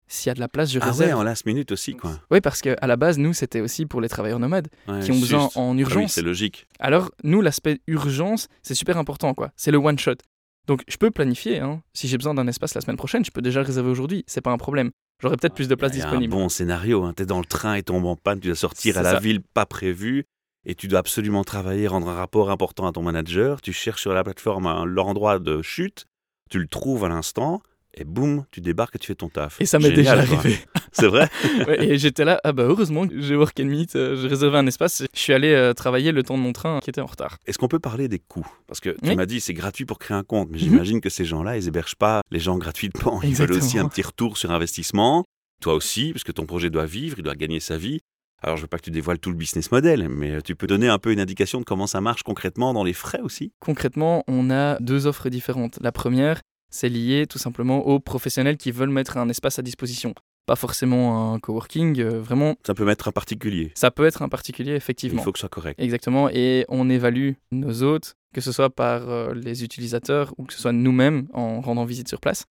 S'il 0.06 0.28
y 0.28 0.30
a 0.30 0.34
de 0.34 0.40
la 0.40 0.48
place, 0.48 0.70
je 0.70 0.78
réserve. 0.78 1.10
Ah 1.10 1.14
ouais, 1.14 1.20
en 1.20 1.22
last 1.22 1.46
minute 1.46 1.72
aussi, 1.72 1.94
quoi. 1.94 2.20
Oui, 2.30 2.40
parce 2.40 2.60
qu'à 2.60 2.86
la 2.86 2.96
base, 2.96 3.18
nous, 3.18 3.32
c'était 3.32 3.60
aussi 3.60 3.86
pour 3.86 4.00
les 4.00 4.10
travailleurs 4.10 4.38
nomades 4.38 4.68
qui 5.02 5.10
ont 5.10 5.18
besoin 5.18 5.48
en 5.54 5.74
ah 5.76 5.80
urgence. 5.80 6.12
c'est 6.12 6.22
logique. 6.22 6.66
Alors, 6.78 7.10
nous, 7.24 7.40
l'aspect 7.40 7.80
urgence, 7.86 8.48
c'est 8.62 8.74
super 8.74 8.98
important, 8.98 9.32
quoi. 9.32 9.52
C'est 9.56 9.70
le 9.70 9.78
one 9.78 9.98
shot. 9.98 10.16
Donc 10.66 10.82
je 10.88 10.96
peux 10.96 11.10
planifier. 11.10 11.58
Hein. 11.58 11.82
Si 11.92 12.08
j'ai 12.08 12.16
besoin 12.16 12.34
d'un 12.34 12.46
espace 12.46 12.74
la 12.74 12.80
semaine 12.80 12.96
prochaine, 12.96 13.24
je 13.24 13.30
peux 13.30 13.42
déjà 13.42 13.60
le 13.60 13.66
réserver 13.66 13.90
aujourd'hui. 13.90 14.24
C'est 14.26 14.40
pas 14.40 14.52
un 14.52 14.58
problème. 14.58 14.90
J'aurai 15.20 15.36
peut-être 15.36 15.54
plus 15.54 15.68
de 15.68 15.74
place 15.74 15.92
disponible. 15.92 16.34
un 16.34 16.36
bon 16.36 16.48
scénario. 16.48 17.04
Hein. 17.04 17.14
Tu 17.16 17.22
es 17.22 17.26
dans 17.26 17.38
le 17.38 17.44
train 17.44 17.74
et 17.74 17.82
tombe 17.82 18.06
en 18.06 18.16
panne, 18.16 18.40
tu 18.40 18.48
dois 18.48 18.56
sortir 18.56 18.98
à 18.98 19.02
la 19.02 19.20
ville 19.20 19.40
pas 19.40 19.66
prévu 19.66 20.24
et 20.64 20.74
tu 20.74 20.88
dois 20.88 21.00
absolument 21.00 21.44
travailler, 21.44 21.86
rendre 21.86 22.08
un 22.08 22.14
rapport 22.14 22.50
important 22.50 22.86
à 22.86 22.92
ton 22.92 23.02
manager. 23.02 23.60
Tu 23.60 23.72
cherches 23.72 24.02
sur 24.02 24.12
la 24.12 24.24
plateforme 24.24 24.84
l'endroit 24.84 25.38
de 25.38 25.62
chute, 25.62 26.06
tu 26.50 26.58
le 26.58 26.66
trouves 26.66 27.04
à 27.04 27.08
l'instant 27.08 27.62
et 27.94 28.04
boum, 28.04 28.46
tu 28.50 28.60
débarques 28.60 28.96
et 28.96 28.98
tu 28.98 29.08
fais 29.08 29.14
ton 29.14 29.28
taf. 29.28 29.60
Et 29.60 29.66
ça 29.66 29.78
m'est 29.78 29.92
déjà 29.92 30.12
arrivé. 30.12 30.58
C'est 30.92 31.06
vrai? 31.08 31.28
Ouais, 31.68 31.84
et 31.84 31.98
j'étais 31.98 32.24
là, 32.24 32.40
ah 32.44 32.52
bah 32.52 32.64
heureusement 32.64 33.06
que 33.06 33.20
j'ai 33.20 33.34
work 33.36 33.58
and 33.60 33.64
meet, 33.66 33.96
euh, 33.96 34.16
j'ai 34.16 34.28
réservé 34.28 34.58
un 34.58 34.66
espace. 34.66 35.02
Je 35.14 35.18
suis 35.20 35.32
allé 35.32 35.52
euh, 35.52 35.72
travailler 35.74 36.12
le 36.12 36.22
temps 36.22 36.36
de 36.36 36.42
mon 36.42 36.52
train 36.52 36.80
qui 36.80 36.90
était 36.90 37.00
en 37.00 37.06
retard. 37.06 37.36
Est-ce 37.46 37.58
qu'on 37.58 37.68
peut 37.68 37.78
parler 37.78 38.08
des 38.08 38.18
coûts? 38.18 38.46
Parce 38.66 38.80
que 38.80 38.90
tu 38.90 39.08
Oui. 39.08 39.16
m'as 39.16 39.26
dit 39.26 39.40
c'est 39.40 39.54
gratuit 39.54 39.84
pour 39.84 39.98
créer 39.98 40.16
un 40.16 40.22
compte, 40.24 40.48
mais 40.50 40.58
Mhm. 40.58 40.64
j'imagine 40.64 41.00
que 41.00 41.08
ces 41.10 41.24
gens-là, 41.24 41.56
ils 41.56 41.68
hébergent 41.68 41.96
pas 41.96 42.20
les 42.30 42.38
gens 42.40 42.58
gratuitement. 42.58 43.20
Ils 43.22 43.34
veulent 43.34 43.52
aussi 43.52 43.78
un 43.78 43.88
petit 43.88 44.02
retour 44.02 44.36
sur 44.38 44.50
investissement. 44.50 45.24
Toi 45.60 45.74
aussi, 45.74 46.12
parce 46.12 46.24
que 46.24 46.32
ton 46.32 46.44
projet 46.46 46.70
doit 46.70 46.86
vivre, 46.86 47.16
il 47.18 47.22
doit 47.22 47.36
gagner 47.36 47.60
sa 47.60 47.76
vie. 47.76 48.00
Alors 48.42 48.56
je 48.56 48.62
veux 48.62 48.68
pas 48.68 48.78
que 48.78 48.82
tu 48.84 48.90
dévoiles 48.90 49.20
tout 49.20 49.30
le 49.30 49.36
business 49.36 49.70
model, 49.70 50.08
mais 50.08 50.42
tu 50.42 50.56
peux 50.56 50.66
donner 50.66 50.88
un 50.88 50.98
peu 50.98 51.12
une 51.12 51.20
indication 51.20 51.60
de 51.60 51.64
comment 51.64 51.86
ça 51.86 52.00
marche 52.00 52.24
concrètement 52.24 52.74
dans 52.74 52.82
les 52.82 52.92
frais 52.92 53.20
aussi? 53.20 53.52
Concrètement, 53.60 54.24
on 54.26 54.50
a 54.50 54.80
deux 54.80 55.06
offres 55.06 55.28
différentes. 55.28 55.78
La 55.80 55.92
première, 55.92 56.40
c'est 56.68 56.88
lié 56.88 57.26
tout 57.28 57.38
simplement 57.38 57.86
aux 57.86 58.00
professionnels 58.00 58.56
qui 58.56 58.72
veulent 58.72 58.90
mettre 58.90 59.16
un 59.16 59.28
espace 59.28 59.60
à 59.60 59.62
disposition. 59.62 60.14
Pas 60.46 60.56
forcément 60.56 61.32
un 61.34 61.38
coworking, 61.38 62.00
euh, 62.00 62.20
vraiment, 62.20 62.56
Ça 62.66 62.74
peut 62.74 62.84
mettre 62.84 63.06
un 63.08 63.12
particulier. 63.12 63.70
ça 63.76 63.90
peut 63.92 64.04
être 64.04 64.22
un 64.22 64.28
particulier, 64.28 64.72
Il 64.72 64.76
effectivement. 64.76 65.22
faut 65.22 65.30
que 65.32 65.38
ce 65.38 65.42
soit 65.42 65.48
correct. 65.48 65.78
Exactement, 65.80 66.28
et 66.30 66.64
on 66.68 66.90
évalue 66.90 67.32
nos 67.52 67.82
hôtes, 67.84 68.14
que 68.34 68.40
ce 68.40 68.50
soit 68.50 68.70
par 68.70 69.08
euh, 69.08 69.34
les 69.34 69.62
utilisateurs 69.62 70.34
ou 70.38 70.44
que 70.44 70.52
ce 70.52 70.60
soit 70.60 70.72
nous-mêmes 70.72 71.28
en 71.32 71.60
rendant 71.60 71.84
visite 71.84 72.08
sur 72.08 72.20
place. 72.20 72.44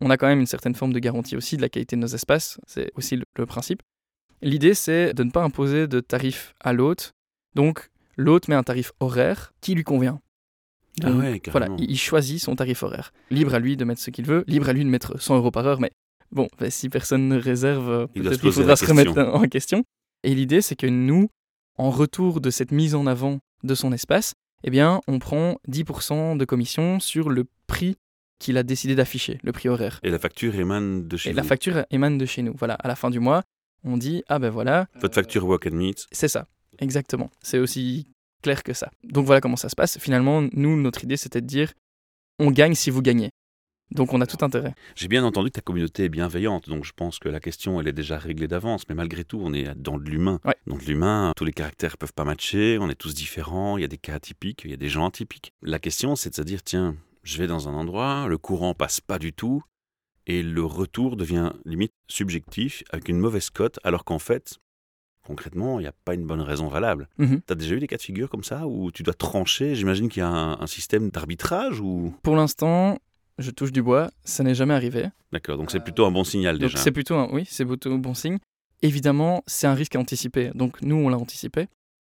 On 0.00 0.08
a 0.10 0.16
quand 0.16 0.26
même 0.26 0.40
une 0.40 0.46
certaine 0.46 0.74
forme 0.74 0.92
de 0.94 0.98
garantie 0.98 1.36
aussi 1.36 1.56
de 1.58 1.62
la 1.62 1.68
qualité 1.68 1.94
de 1.94 2.00
nos 2.00 2.06
espaces, 2.08 2.58
c'est 2.66 2.90
aussi 2.96 3.16
le, 3.16 3.24
le 3.36 3.44
principe. 3.46 3.82
L'idée, 4.42 4.74
c'est 4.74 5.12
de 5.14 5.22
ne 5.22 5.30
pas 5.30 5.42
imposer 5.42 5.86
de 5.88 6.00
tarif 6.00 6.54
à 6.60 6.72
l'hôte, 6.72 7.12
donc 7.54 7.90
l'hôte 8.16 8.48
met 8.48 8.54
un 8.54 8.62
tarif 8.62 8.92
horaire 9.00 9.52
qui 9.60 9.74
lui 9.74 9.84
convient. 9.84 10.20
Ah 11.02 11.10
ouais, 11.12 11.42
Voilà, 11.50 11.68
il 11.78 11.90
il 11.90 11.98
choisit 11.98 12.40
son 12.40 12.56
tarif 12.56 12.82
horaire. 12.82 13.12
Libre 13.30 13.54
à 13.54 13.58
lui 13.58 13.76
de 13.76 13.84
mettre 13.84 14.00
ce 14.00 14.10
qu'il 14.10 14.24
veut, 14.24 14.44
libre 14.46 14.70
à 14.70 14.72
lui 14.72 14.82
de 14.84 14.88
mettre 14.88 15.20
100 15.20 15.36
euros 15.36 15.50
par 15.50 15.66
heure, 15.66 15.78
mais 15.80 15.90
bon, 16.32 16.48
bah, 16.58 16.70
si 16.70 16.88
personne 16.88 17.28
ne 17.28 17.36
réserve, 17.38 18.08
peut-être 18.08 18.40
qu'il 18.40 18.52
faudra 18.52 18.76
se 18.76 18.86
remettre 18.86 19.14
question. 19.14 19.34
en 19.34 19.42
question. 19.48 19.84
Et 20.22 20.34
l'idée, 20.34 20.60
c'est 20.60 20.76
que 20.76 20.86
nous, 20.86 21.28
en 21.78 21.90
retour 21.90 22.40
de 22.40 22.50
cette 22.50 22.72
mise 22.72 22.94
en 22.94 23.06
avant 23.06 23.38
de 23.62 23.74
son 23.74 23.92
espace, 23.92 24.34
eh 24.64 24.70
bien, 24.70 25.00
on 25.06 25.18
prend 25.18 25.56
10% 25.68 26.36
de 26.36 26.44
commission 26.44 27.00
sur 27.00 27.28
le 27.28 27.44
prix 27.66 27.96
qu'il 28.38 28.58
a 28.58 28.62
décidé 28.62 28.94
d'afficher, 28.94 29.38
le 29.42 29.52
prix 29.52 29.68
horaire. 29.68 30.00
Et 30.02 30.10
la 30.10 30.18
facture 30.18 30.54
émane 30.56 31.06
de 31.08 31.16
chez 31.16 31.30
Et 31.30 31.32
vous. 31.32 31.36
la 31.36 31.42
facture 31.42 31.84
émane 31.90 32.18
de 32.18 32.26
chez 32.26 32.42
nous. 32.42 32.54
Voilà, 32.56 32.74
à 32.74 32.88
la 32.88 32.96
fin 32.96 33.10
du 33.10 33.20
mois, 33.20 33.42
on 33.84 33.96
dit 33.96 34.22
ah 34.28 34.38
ben 34.38 34.50
voilà, 34.50 34.88
Votre 35.00 35.14
facture 35.14 35.46
Walk 35.46 35.66
and 35.66 35.74
Meet. 35.76 36.06
c'est 36.12 36.28
ça, 36.28 36.46
exactement. 36.78 37.30
C'est 37.42 37.58
aussi 37.58 38.06
clair 38.42 38.62
que 38.62 38.72
ça. 38.74 38.90
Donc 39.04 39.24
voilà 39.26 39.40
comment 39.40 39.56
ça 39.56 39.68
se 39.68 39.76
passe. 39.76 39.98
Finalement, 39.98 40.42
nous, 40.52 40.80
notre 40.80 41.04
idée, 41.04 41.16
c'était 41.16 41.40
de 41.40 41.46
dire 41.46 41.72
on 42.38 42.50
gagne 42.50 42.74
si 42.74 42.90
vous 42.90 43.00
gagnez. 43.00 43.30
Donc 43.92 44.12
on 44.12 44.20
a 44.20 44.26
tout 44.26 44.44
intérêt. 44.44 44.74
J'ai 44.94 45.08
bien 45.08 45.24
entendu 45.24 45.48
que 45.50 45.54
ta 45.54 45.60
communauté 45.60 46.04
est 46.04 46.08
bienveillante, 46.08 46.68
donc 46.68 46.84
je 46.84 46.92
pense 46.92 47.18
que 47.18 47.28
la 47.28 47.40
question, 47.40 47.80
elle 47.80 47.88
est 47.88 47.92
déjà 47.92 48.18
réglée 48.18 48.48
d'avance. 48.48 48.82
Mais 48.88 48.94
malgré 48.94 49.24
tout, 49.24 49.40
on 49.42 49.52
est 49.52 49.74
dans 49.76 49.96
de 49.96 50.04
l'humain. 50.10 50.40
Ouais. 50.44 50.56
Dans 50.66 50.76
de 50.76 50.82
l'humain, 50.82 51.32
tous 51.36 51.44
les 51.44 51.52
caractères 51.52 51.96
peuvent 51.96 52.12
pas 52.12 52.24
matcher, 52.24 52.78
on 52.80 52.90
est 52.90 52.96
tous 52.96 53.14
différents, 53.14 53.78
il 53.78 53.82
y 53.82 53.84
a 53.84 53.88
des 53.88 53.98
cas 53.98 54.14
atypiques, 54.14 54.62
il 54.64 54.70
y 54.70 54.74
a 54.74 54.76
des 54.76 54.88
gens 54.88 55.06
atypiques. 55.06 55.52
La 55.62 55.78
question, 55.78 56.16
c'est 56.16 56.30
de 56.30 56.34
se 56.34 56.42
dire, 56.42 56.62
tiens, 56.62 56.96
je 57.22 57.38
vais 57.38 57.46
dans 57.46 57.68
un 57.68 57.74
endroit, 57.74 58.26
le 58.28 58.38
courant 58.38 58.74
passe 58.74 59.00
pas 59.00 59.18
du 59.18 59.32
tout, 59.32 59.62
et 60.26 60.42
le 60.42 60.64
retour 60.64 61.16
devient 61.16 61.52
limite 61.64 61.92
subjectif, 62.08 62.82
avec 62.90 63.08
une 63.08 63.18
mauvaise 63.18 63.50
cote, 63.50 63.78
alors 63.84 64.04
qu'en 64.04 64.18
fait, 64.18 64.58
concrètement, 65.24 65.78
il 65.78 65.82
n'y 65.82 65.88
a 65.88 65.94
pas 66.04 66.14
une 66.14 66.26
bonne 66.26 66.40
raison 66.40 66.68
valable. 66.68 67.08
Mhm. 67.18 67.40
T'as 67.46 67.54
déjà 67.54 67.76
eu 67.76 67.80
des 67.80 67.86
cas 67.86 67.96
de 67.96 68.02
figure 68.02 68.28
comme 68.28 68.44
ça, 68.44 68.66
où 68.66 68.90
tu 68.90 69.04
dois 69.04 69.14
trancher? 69.14 69.76
J'imagine 69.76 70.08
qu'il 70.08 70.20
y 70.20 70.24
a 70.24 70.28
un, 70.28 70.60
un 70.60 70.66
système 70.66 71.10
d'arbitrage, 71.10 71.80
ou... 71.80 72.14
Pour 72.22 72.34
l'instant, 72.34 72.98
je 73.38 73.50
touche 73.50 73.72
du 73.72 73.82
bois, 73.82 74.10
ça 74.24 74.42
n'est 74.42 74.54
jamais 74.54 74.74
arrivé. 74.74 75.06
D'accord, 75.32 75.56
donc 75.58 75.70
c'est 75.70 75.80
plutôt 75.80 76.06
un 76.06 76.10
bon 76.10 76.24
signal 76.24 76.58
déjà. 76.58 76.78
c'est 76.78 76.92
plutôt 76.92 77.14
un, 77.16 77.28
oui, 77.32 77.44
c'est 77.48 77.64
plutôt 77.64 77.92
un 77.92 77.98
bon 77.98 78.14
signe. 78.14 78.38
Évidemment, 78.82 79.42
c'est 79.46 79.66
un 79.66 79.74
risque 79.74 79.96
à 79.96 79.98
anticiper. 79.98 80.50
Donc 80.54 80.80
nous, 80.82 80.96
on 80.96 81.08
l'a 81.08 81.16
anticipé. 81.18 81.66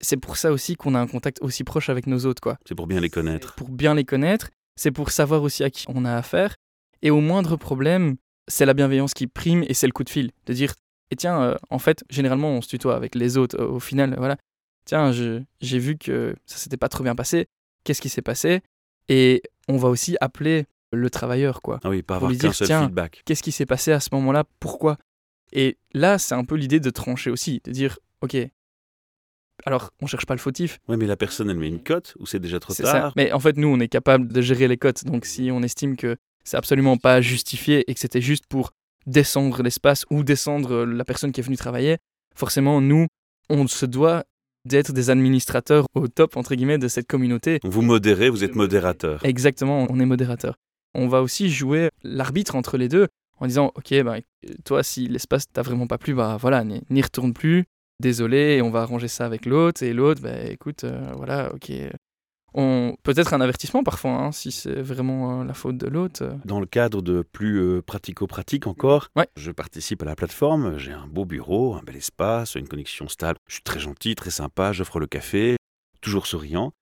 C'est 0.00 0.16
pour 0.16 0.37
ça 0.37 0.52
aussi 0.52 0.76
qu'on 0.76 0.94
a 0.94 1.00
un 1.00 1.07
contact 1.07 1.38
aussi 1.40 1.64
proche 1.64 1.88
avec 1.88 2.07
nos 2.07 2.26
hôtes, 2.26 2.40
quoi. 2.40 2.59
C'est 2.66 2.74
pour 2.74 2.87
bien 2.87 3.00
les 3.00 3.11
connaître. 3.11 3.54
Pour 3.54 3.68
bien 3.68 3.94
les 3.94 4.04
connaître, 4.04 4.50
c'est 4.76 4.92
pour 4.92 5.11
savoir 5.11 5.42
aussi 5.42 5.64
à 5.64 5.70
qui 5.70 5.85
on 5.88 6.04
a 6.04 6.14
affaire. 6.14 6.54
Et 7.02 7.11
au 7.11 7.20
moindre 7.20 7.57
problème, 7.57 8.16
c'est 8.48 8.66
la 8.66 8.74
bienveillance 8.74 9.14
qui 9.14 9.26
prime 9.26 9.64
et 9.68 9.74
c'est 9.74 9.87
le 9.87 9.92
coup 9.92 10.04
de 10.04 10.11
fil. 10.11 10.31
De 10.46 10.52
dire, 10.52 10.74
et 11.11 11.16
tiens, 11.16 11.40
euh, 11.42 11.54
en 11.70 11.78
fait, 11.78 12.04
généralement, 12.11 12.50
on 12.50 12.61
se 12.61 12.68
tutoie 12.68 12.94
avec 12.96 13.14
les 13.14 13.37
autres. 13.37 13.61
euh, 13.61 13.66
au 13.68 13.81
final, 13.81 14.14
voilà. 14.18 14.37
Tiens, 14.85 15.12
j'ai 15.12 15.78
vu 15.78 15.98
que 15.98 16.35
ça 16.46 16.57
s'était 16.57 16.76
pas 16.76 16.88
trop 16.88 17.04
bien 17.04 17.14
passé. 17.14 17.46
Qu'est-ce 17.85 18.00
qui 18.00 18.09
s'est 18.09 18.22
passé? 18.22 18.62
Et 19.09 19.42
on 19.68 19.76
va 19.76 19.88
aussi 19.88 20.16
appeler 20.20 20.64
le 20.92 21.11
travailleur, 21.11 21.61
quoi 21.62 21.81
Ah 21.85 21.90
oui, 21.90 22.03
pas 22.03 22.16
avoir 22.16 22.33
qu'un 22.37 22.53
seul 22.53 22.66
tiens, 22.66 22.85
feedback. 22.87 23.22
qu'est-ce 23.24 23.42
qui 23.42 23.53
s'est 23.53 23.66
passé 23.66 23.92
à 23.92 24.01
ce 24.01 24.09
moment-là, 24.12 24.44
pourquoi? 24.61 24.96
Et 25.53 25.79
là, 25.92 26.18
c'est 26.18 26.35
un 26.35 26.44
peu 26.44 26.55
l'idée 26.57 26.81
de 26.81 26.90
trancher 26.90 27.31
aussi, 27.31 27.61
de 27.64 27.70
dire, 27.72 27.98
ok, 28.22 28.37
alors 29.66 29.90
on 30.01 30.07
cherche 30.07 30.27
pas 30.27 30.35
le 30.35 30.40
fautif, 30.40 30.79
Oui, 30.88 30.96
mais 30.96 31.07
la 31.07 31.16
personne, 31.16 31.51
elle 31.51 31.59
met 31.59 31.68
une 31.68 31.83
cote 31.83 32.14
ou 32.18 32.27
c'est 32.27 32.38
déjà 32.38 32.61
trop 32.61 32.72
c'est 32.72 32.85
ça. 32.85 32.92
tard? 32.92 33.12
Mais 33.16 33.33
en 33.33 33.40
fait, 33.40 33.57
nous, 33.57 33.68
on 33.68 33.81
est 33.81 33.88
capable 33.88 34.29
de 34.33 34.40
gérer 34.40 34.68
les 34.68 34.77
cotes, 34.77 35.05
donc 35.05 35.24
si 35.24 35.51
on 35.53 35.62
estime 35.62 35.96
que 35.96 36.16
c'est 36.44 36.57
absolument 36.57 36.96
pas 36.96 37.20
justifié 37.20 37.85
et 37.90 37.94
que 37.94 38.01
c'était 38.01 38.20
juste 38.20 38.46
pour 38.48 38.70
descendre 39.07 39.62
l'espace 39.62 40.05
ou 40.11 40.22
descendre 40.22 40.72
euh, 40.72 40.85
la 40.87 41.05
personne 41.05 41.33
qui 41.33 41.40
est 41.40 41.42
venue 41.42 41.57
travailler, 41.57 41.96
forcément, 42.35 42.81
nous, 42.81 43.07
on 43.51 43.66
se 43.66 43.85
doit 43.87 44.24
d'être 44.64 44.92
des 44.92 45.09
administrateurs 45.11 45.87
au 45.94 46.09
top, 46.09 46.37
entre 46.37 46.55
guillemets, 46.55 46.79
de 46.79 46.88
cette 46.88 47.07
communauté. 47.07 47.59
Vous 47.64 47.83
modérez, 47.83 48.29
vous 48.29 48.44
êtes 48.44 48.55
modérateur. 48.55 49.24
Exactement, 49.24 49.87
on 49.88 49.98
est 49.98 50.05
modérateur. 50.07 50.57
On 50.94 51.09
va 51.09 51.22
aussi 51.22 51.51
jouer 51.51 51.90
l'arbitre 52.03 52.55
entre 52.57 52.77
les 52.77 52.88
deux 52.88 53.09
en 53.40 53.46
disant 53.46 53.72
ok 53.77 54.03
bah, 54.03 54.16
toi 54.64 54.83
si 54.83 55.07
l'espace 55.09 55.44
t'a 55.53 55.62
vraiment 55.62 55.87
pas 55.87 55.98
plu 55.98 56.14
bah 56.14 56.37
voilà 56.40 56.64
n'y 56.64 57.03
retourne 57.03 57.33
plus 57.33 57.64
désolé 58.01 58.61
on 58.62 58.70
va 58.70 58.83
arranger 58.83 59.09
ça 59.09 59.27
avec 59.27 59.46
l'autre 59.46 59.83
et 59.83 59.92
l'autre 59.92 60.22
bah 60.22 60.40
écoute 60.44 60.85
euh, 60.85 61.12
voilà 61.16 61.53
ok 61.55 61.70
on 62.55 62.96
peut-être 63.03 63.35
un 63.35 63.40
avertissement 63.40 63.85
parfois 63.85 64.12
hein, 64.12 64.33
si 64.33 64.51
c'est 64.51 64.81
vraiment 64.81 65.42
euh, 65.42 65.44
la 65.44 65.53
faute 65.53 65.77
de 65.77 65.87
l'autre. 65.87 66.24
Dans 66.46 66.61
le 66.61 66.66
cadre 66.66 67.03
de 67.03 67.20
plus 67.22 67.61
euh, 67.61 67.83
pratico-pratique 67.83 68.66
encore, 68.66 69.09
Ouais. 69.16 69.29
je 69.37 69.51
participe 69.53 70.03
à 70.03 70.07
la 70.07 70.16
plateforme, 70.16 70.79
j'ai 70.79 70.92
un 70.92 71.07
beau 71.07 71.27
bureau, 71.27 71.74
un 71.74 71.83
bel 71.83 71.96
espace, 71.96 72.55
une 72.55 72.66
connexion 72.66 73.07
stable. 73.07 73.38
Je 73.48 73.55
suis 73.55 73.62
très 73.62 73.81
gentil, 73.81 74.14
très 74.14 74.31
sympa, 74.31 74.72
j'offre 74.72 74.98
le 74.98 75.07
café, 75.07 75.57
toujours 76.01 76.27
souriant. 76.27 76.72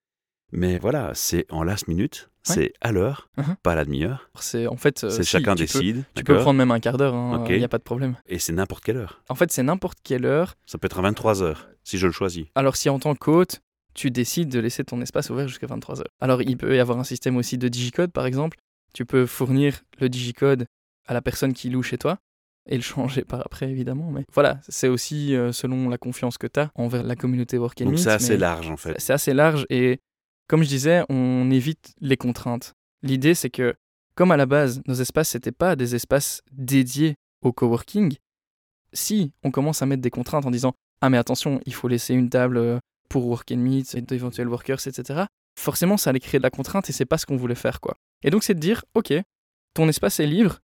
Mais 0.51 0.77
voilà, 0.79 1.11
c'est 1.13 1.45
en 1.51 1.63
last 1.63 1.87
minute, 1.87 2.29
Ouais. 2.47 2.55
c'est 2.55 2.73
à 2.79 2.91
l'heure, 2.93 3.27
Mhm. 3.37 3.55
pas 3.63 3.73
à 3.73 3.75
la 3.75 3.83
demi-heure. 3.83 4.29
c'est 4.39 4.67
en 4.67 4.77
fait 4.77 5.03
euh, 5.03 5.09
si, 5.09 5.25
chacun 5.25 5.55
tu 5.55 5.65
peux- 5.65 5.79
décide. 5.79 6.05
tu 6.15 6.23
peux 6.23 6.37
prendre 6.37 6.57
même 6.57 6.71
un 6.71 6.79
quart 6.79 6.97
d'heure 6.97 7.13
il 7.13 7.41
Ok. 7.41 7.49
n'y 7.49 7.63
a 7.63 7.67
pas 7.67 7.77
de 7.79 7.83
problème 7.83 8.15
Et 8.27 8.39
c'est 8.39 8.53
n'importe 8.53 8.83
quelle 8.85 8.95
heure. 8.97 9.21
en 9.27 9.35
fait 9.35 9.51
c'est 9.51 9.63
n'importe 9.63 9.97
quelle 10.03 10.25
heure 10.25 10.55
Ça 10.65 10.77
peut 10.77 10.85
être 10.85 10.99
à 10.99 11.01
23 11.01 11.43
heures, 11.43 11.67
si 11.83 11.97
je 11.97 12.05
le 12.07 12.13
choisis. 12.13 12.45
Alors 12.55 12.77
si 12.77 12.87
en 12.89 12.99
tant 12.99 13.13
qu'hôte, 13.15 13.59
tu 13.93 14.09
décides 14.11 14.47
de 14.49 14.59
laisser 14.59 14.85
ton 14.85 15.01
espace 15.01 15.29
ouvert 15.29 15.47
jusqu'à 15.49 15.67
23h. 15.67 16.03
Alors 16.21 16.41
il 16.41 16.55
peut 16.55 16.73
y 16.75 16.79
avoir 16.79 16.97
un 16.99 17.03
système 17.03 17.35
aussi 17.35 17.57
de 17.57 17.67
digicode 17.67 18.11
par 18.13 18.25
exemple. 18.25 18.57
Tu 18.93 19.05
peux 19.05 19.25
fournir 19.25 19.81
le 19.99 20.07
digicode 20.07 20.65
à 21.07 21.13
la 21.13 21.21
personne 21.21 21.51
qui 21.53 21.69
loue 21.69 21.83
chez 21.83 21.97
toi 21.97 22.17
et 22.69 22.75
le 22.77 22.81
changer 22.83 23.23
par 23.25 23.41
après 23.41 23.69
évidemment. 23.69 24.09
Mais 24.11 24.23
voilà, 24.33 24.59
c'est 24.69 24.87
aussi 24.87 25.35
euh, 25.35 25.51
selon 25.51 25.89
la 25.89 25.97
confiance 25.97 26.37
que 26.37 26.47
tu 26.47 26.59
as 26.61 26.71
envers 26.75 27.03
la 27.03 27.15
communauté 27.17 27.57
Work 27.57 27.81
and 27.81 27.85
Donc 27.87 27.99
c'est 27.99 28.09
assez 28.11 28.33
mais 28.33 28.37
large 28.39 28.69
en 28.69 28.77
fait. 28.77 28.95
C'est 28.99 29.13
assez 29.13 29.33
large 29.33 29.65
et 29.69 29.99
comme 30.47 30.63
je 30.63 30.67
disais, 30.69 31.03
on 31.09 31.49
évite 31.51 31.93
les 32.01 32.17
contraintes. 32.17 32.73
L'idée 33.03 33.33
c'est 33.35 33.49
que 33.49 33.75
comme 34.15 34.31
à 34.31 34.37
la 34.37 34.45
base, 34.47 34.81
nos 34.87 34.95
espaces 34.95 35.33
n'étaient 35.35 35.51
pas 35.51 35.75
des 35.75 35.93
espaces 35.93 36.41
dédiés 36.51 37.15
au 37.43 37.51
coworking, 37.53 38.15
si 38.93 39.31
on 39.43 39.51
commence 39.51 39.81
à 39.81 39.85
mettre 39.85 40.01
des 40.01 40.09
contraintes 40.09 40.45
en 40.45 40.51
disant 40.51 40.73
ah 41.01 41.09
mais 41.09 41.17
attention, 41.17 41.61
il 41.65 41.73
faut 41.73 41.87
laisser 41.87 42.13
une 42.15 42.29
table 42.29 42.57
euh, 42.57 42.79
pour 43.09 43.27
work 43.27 43.51
and 43.51 43.57
meet 43.57 43.93
et 43.95 44.01
d'éventuels 44.01 44.47
workers, 44.47 44.79
etc. 44.87 45.25
Forcément, 45.59 45.97
ça 45.97 46.09
allait 46.09 46.19
créer 46.19 46.39
de 46.39 46.43
la 46.43 46.49
contrainte 46.49 46.89
et 46.89 46.93
c'est 46.93 47.05
pas 47.05 47.17
ce 47.17 47.25
qu'on 47.25 47.37
voulait 47.37 47.55
faire, 47.55 47.79
quoi. 47.79 47.95
Et 48.23 48.29
donc, 48.31 48.43
c'est 48.43 48.53
de 48.55 48.59
dire, 48.59 48.83
ok, 48.95 49.13
ton 49.75 49.87
espace 49.87 50.19
est 50.19 50.25
libre, 50.25 50.57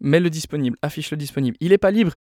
mets-le 0.00 0.30
disponible, 0.30 0.76
affiche-le 0.82 1.16
disponible. 1.16 1.56
Il 1.60 1.72
est 1.72 1.78
pas 1.78 1.90
libre, 1.92 2.12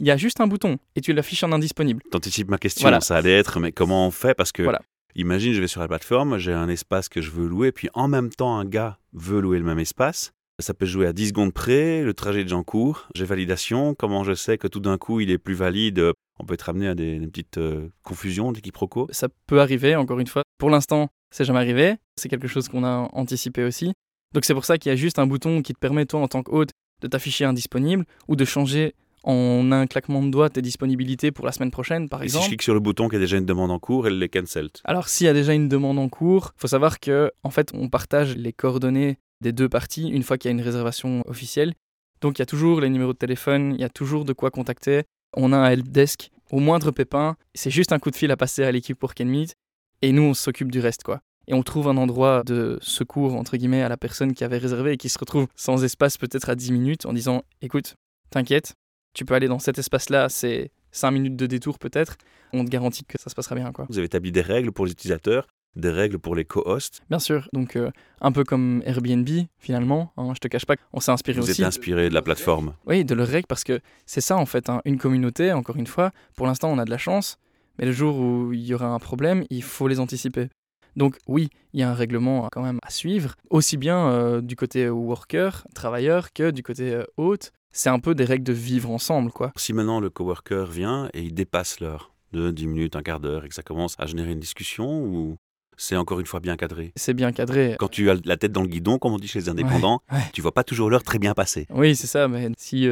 il 0.00 0.06
y 0.06 0.10
a 0.10 0.16
juste 0.16 0.40
un 0.40 0.46
bouton 0.48 0.78
et 0.96 1.00
tu 1.00 1.12
l'affiches 1.12 1.44
en 1.44 1.52
indisponible. 1.52 2.02
T'anticipes 2.10 2.48
ma 2.48 2.58
question, 2.58 2.82
Voilà. 2.82 3.00
ça 3.00 3.16
allait 3.16 3.38
être, 3.38 3.60
mais 3.60 3.70
comment 3.72 4.06
on 4.06 4.10
fait? 4.10 4.34
Parce 4.34 4.52
que, 4.52 4.62
Voilà. 4.62 4.80
Imagine, 5.16 5.52
je 5.52 5.60
vais 5.60 5.66
sur 5.66 5.80
la 5.80 5.88
plateforme, 5.88 6.38
j'ai 6.38 6.52
un 6.52 6.68
espace 6.68 7.08
que 7.08 7.20
je 7.20 7.30
veux 7.30 7.46
louer, 7.46 7.72
puis 7.72 7.88
en 7.94 8.08
même 8.08 8.30
temps, 8.30 8.56
un 8.56 8.64
gars 8.64 8.98
veut 9.12 9.40
louer 9.40 9.58
le 9.58 9.64
même 9.64 9.78
espace. 9.78 10.32
Ça 10.58 10.72
peut 10.72 10.86
jouer 10.86 11.06
à 11.06 11.12
10 11.12 11.28
secondes 11.28 11.52
près, 11.52 12.02
le 12.02 12.14
trajet 12.14 12.40
est 12.40 12.52
en 12.52 12.62
cours, 12.62 13.08
j'ai 13.14 13.24
validation. 13.26 13.94
Comment 13.94 14.24
je 14.24 14.34
sais 14.34 14.56
que 14.56 14.68
tout 14.68 14.80
d'un 14.80 14.96
coup, 14.96 15.20
il 15.20 15.30
est 15.30 15.38
plus 15.38 15.54
valide? 15.54 16.12
On 16.38 16.44
peut 16.44 16.54
être 16.54 16.68
amené 16.68 16.88
à 16.88 16.94
des, 16.94 17.18
des 17.18 17.26
petites 17.26 17.58
euh, 17.58 17.88
confusions, 18.02 18.52
des 18.52 18.60
quiproquos. 18.60 19.08
Ça 19.10 19.28
peut 19.46 19.60
arriver, 19.60 19.96
encore 19.96 20.18
une 20.18 20.26
fois. 20.26 20.42
Pour 20.58 20.70
l'instant, 20.70 21.08
c'est 21.30 21.44
jamais 21.44 21.58
arrivé. 21.58 21.96
C'est 22.16 22.28
quelque 22.28 22.48
chose 22.48 22.68
qu'on 22.68 22.84
a 22.84 23.08
anticipé 23.12 23.64
aussi. 23.64 23.92
Donc, 24.34 24.44
c'est 24.44 24.54
pour 24.54 24.64
ça 24.64 24.78
qu'il 24.78 24.90
y 24.90 24.92
a 24.92 24.96
juste 24.96 25.18
un 25.18 25.26
bouton 25.26 25.62
qui 25.62 25.74
te 25.74 25.78
permet, 25.78 26.06
toi, 26.06 26.20
en 26.20 26.28
tant 26.28 26.42
qu'hôte, 26.42 26.70
de 27.02 27.08
t'afficher 27.08 27.44
indisponible 27.44 28.04
ou 28.28 28.36
de 28.36 28.44
changer 28.44 28.94
en 29.26 29.70
un 29.72 29.86
claquement 29.86 30.22
de 30.22 30.30
doigts 30.30 30.48
tes 30.48 30.62
disponibilités 30.62 31.32
pour 31.32 31.44
la 31.44 31.52
semaine 31.52 31.70
prochaine, 31.70 32.08
par 32.08 32.22
Et 32.22 32.28
si 32.28 32.32
je 32.32 32.36
exemple. 32.38 32.48
clique 32.48 32.62
sur 32.62 32.74
le 32.74 32.80
bouton 32.80 33.08
qui 33.08 33.16
a 33.16 33.18
déjà 33.18 33.36
une 33.36 33.44
demande 33.44 33.70
en 33.70 33.78
cours, 33.78 34.06
elle 34.06 34.18
les 34.18 34.28
cancel. 34.28 34.70
Alors, 34.84 35.08
s'il 35.08 35.26
y 35.26 35.30
a 35.30 35.34
déjà 35.34 35.52
une 35.52 35.68
demande 35.68 35.98
en 35.98 36.08
cours, 36.08 36.52
faut 36.56 36.68
savoir 36.68 37.00
que, 37.00 37.30
en 37.42 37.50
fait, 37.50 37.70
on 37.74 37.88
partage 37.88 38.36
les 38.36 38.52
coordonnées 38.52 39.18
des 39.40 39.52
deux 39.52 39.68
parties 39.68 40.08
une 40.08 40.22
fois 40.22 40.38
qu'il 40.38 40.48
y 40.50 40.52
a 40.52 40.56
une 40.56 40.62
réservation 40.62 41.22
officielle. 41.26 41.74
Donc 42.20 42.38
il 42.38 42.40
y 42.40 42.42
a 42.42 42.46
toujours 42.46 42.80
les 42.80 42.88
numéros 42.88 43.12
de 43.12 43.18
téléphone, 43.18 43.74
il 43.74 43.80
y 43.80 43.84
a 43.84 43.88
toujours 43.88 44.24
de 44.24 44.32
quoi 44.32 44.50
contacter. 44.50 45.02
On 45.36 45.52
a 45.52 45.56
un 45.56 45.70
helpdesk. 45.70 46.30
Au 46.52 46.60
moindre 46.60 46.92
pépin, 46.92 47.36
c'est 47.54 47.70
juste 47.70 47.92
un 47.92 47.98
coup 47.98 48.10
de 48.10 48.16
fil 48.16 48.30
à 48.30 48.36
passer 48.36 48.62
à 48.62 48.70
l'équipe 48.70 49.02
and 49.02 49.24
Meet 49.24 49.56
et 50.02 50.12
nous 50.12 50.22
on 50.22 50.34
s'occupe 50.34 50.70
du 50.70 50.80
reste 50.80 51.02
quoi. 51.02 51.20
Et 51.48 51.54
on 51.54 51.62
trouve 51.62 51.88
un 51.88 51.96
endroit 51.96 52.42
de 52.44 52.78
secours 52.80 53.34
entre 53.34 53.56
guillemets 53.56 53.82
à 53.82 53.88
la 53.88 53.96
personne 53.96 54.32
qui 54.32 54.44
avait 54.44 54.58
réservé 54.58 54.92
et 54.92 54.96
qui 54.96 55.08
se 55.08 55.18
retrouve 55.18 55.46
sans 55.56 55.84
espace 55.84 56.18
peut-être 56.18 56.48
à 56.48 56.54
10 56.54 56.72
minutes 56.72 57.06
en 57.06 57.12
disant 57.12 57.42
écoute, 57.62 57.96
t'inquiète, 58.30 58.74
tu 59.16 59.24
peux 59.24 59.34
aller 59.34 59.48
dans 59.48 59.58
cet 59.58 59.78
espace-là, 59.78 60.28
c'est 60.28 60.70
5 60.92 61.10
minutes 61.10 61.36
de 61.36 61.46
détour 61.46 61.78
peut-être, 61.78 62.16
on 62.52 62.64
te 62.64 62.70
garantit 62.70 63.04
que 63.04 63.18
ça 63.18 63.30
se 63.30 63.34
passera 63.34 63.54
bien 63.54 63.72
quoi. 63.72 63.86
Vous 63.88 63.96
avez 63.98 64.04
établi 64.06 64.30
des 64.30 64.42
règles 64.42 64.70
pour 64.72 64.84
les 64.84 64.92
utilisateurs 64.92 65.46
des 65.74 65.90
règles 65.90 66.18
pour 66.18 66.34
les 66.34 66.44
co-hosts 66.46 67.02
Bien 67.10 67.18
sûr, 67.18 67.48
donc 67.52 67.76
euh, 67.76 67.90
un 68.22 68.32
peu 68.32 68.44
comme 68.44 68.82
Airbnb 68.86 69.28
finalement, 69.58 70.12
hein, 70.16 70.32
je 70.34 70.38
te 70.40 70.48
cache 70.48 70.64
pas, 70.64 70.76
on 70.94 71.00
s'est 71.00 71.10
inspiré 71.12 71.38
Vous 71.40 71.50
aussi. 71.50 71.60
êtes 71.62 71.68
inspiré 71.68 72.08
de 72.08 72.14
la 72.14 72.22
plateforme 72.22 72.72
Oui, 72.86 73.04
de 73.04 73.14
leurs 73.14 73.28
règles 73.28 73.46
parce 73.46 73.62
que 73.64 73.80
c'est 74.06 74.22
ça 74.22 74.36
en 74.38 74.46
fait, 74.46 74.70
hein, 74.70 74.80
une 74.86 74.96
communauté, 74.98 75.52
encore 75.52 75.76
une 75.76 75.86
fois, 75.86 76.12
pour 76.34 76.46
l'instant 76.46 76.70
on 76.70 76.78
a 76.78 76.84
de 76.86 76.90
la 76.90 76.98
chance, 76.98 77.38
mais 77.78 77.84
le 77.84 77.92
jour 77.92 78.18
où 78.18 78.52
il 78.54 78.64
y 78.64 78.72
aura 78.74 78.86
un 78.86 78.98
problème, 78.98 79.44
il 79.50 79.62
faut 79.62 79.86
les 79.88 80.00
anticiper. 80.00 80.48
Donc 80.96 81.18
oui, 81.26 81.50
il 81.74 81.80
y 81.80 81.82
a 81.82 81.90
un 81.90 81.94
règlement 81.94 82.48
quand 82.50 82.62
même 82.62 82.78
à 82.82 82.88
suivre, 82.90 83.34
aussi 83.50 83.76
bien 83.76 84.08
euh, 84.08 84.40
du 84.40 84.56
côté 84.56 84.88
worker, 84.88 85.66
travailleur, 85.74 86.32
que 86.32 86.50
du 86.50 86.62
côté 86.62 86.94
euh, 86.94 87.04
hôte. 87.18 87.52
C'est 87.76 87.90
un 87.90 87.98
peu 87.98 88.14
des 88.14 88.24
règles 88.24 88.44
de 88.44 88.54
vivre 88.54 88.90
ensemble, 88.90 89.30
quoi. 89.30 89.52
Si 89.56 89.74
maintenant 89.74 90.00
le 90.00 90.08
coworker 90.08 90.64
vient 90.70 91.10
et 91.12 91.20
il 91.20 91.34
dépasse 91.34 91.78
l'heure 91.80 92.14
de 92.32 92.50
10 92.50 92.66
minutes, 92.68 92.96
un 92.96 93.02
quart 93.02 93.20
d'heure 93.20 93.44
et 93.44 93.48
que 93.50 93.54
ça 93.54 93.62
commence 93.62 93.94
à 93.98 94.06
générer 94.06 94.32
une 94.32 94.40
discussion 94.40 95.02
ou 95.04 95.36
c'est 95.76 95.94
encore 95.96 96.18
une 96.18 96.24
fois 96.26 96.40
bien 96.40 96.56
cadré? 96.56 96.92
C'est 96.96 97.12
bien 97.12 97.32
cadré. 97.32 97.76
Quand 97.78 97.88
tu 97.88 98.08
as 98.10 98.14
la 98.24 98.38
tête 98.38 98.52
dans 98.52 98.62
le 98.62 98.68
guidon, 98.68 98.98
comme 98.98 99.12
on 99.12 99.18
dit 99.18 99.28
chez 99.28 99.40
les 99.40 99.48
indépendants, 99.50 100.00
Ouais, 100.10 100.16
ouais. 100.16 100.24
tu 100.32 100.40
vois 100.40 100.54
pas 100.54 100.64
toujours 100.64 100.88
l'heure 100.88 101.02
très 101.02 101.18
bien 101.18 101.34
passer. 101.34 101.66
Oui, 101.68 101.94
c'est 101.94 102.06
ça, 102.06 102.28
mais 102.28 102.50
si 102.56 102.88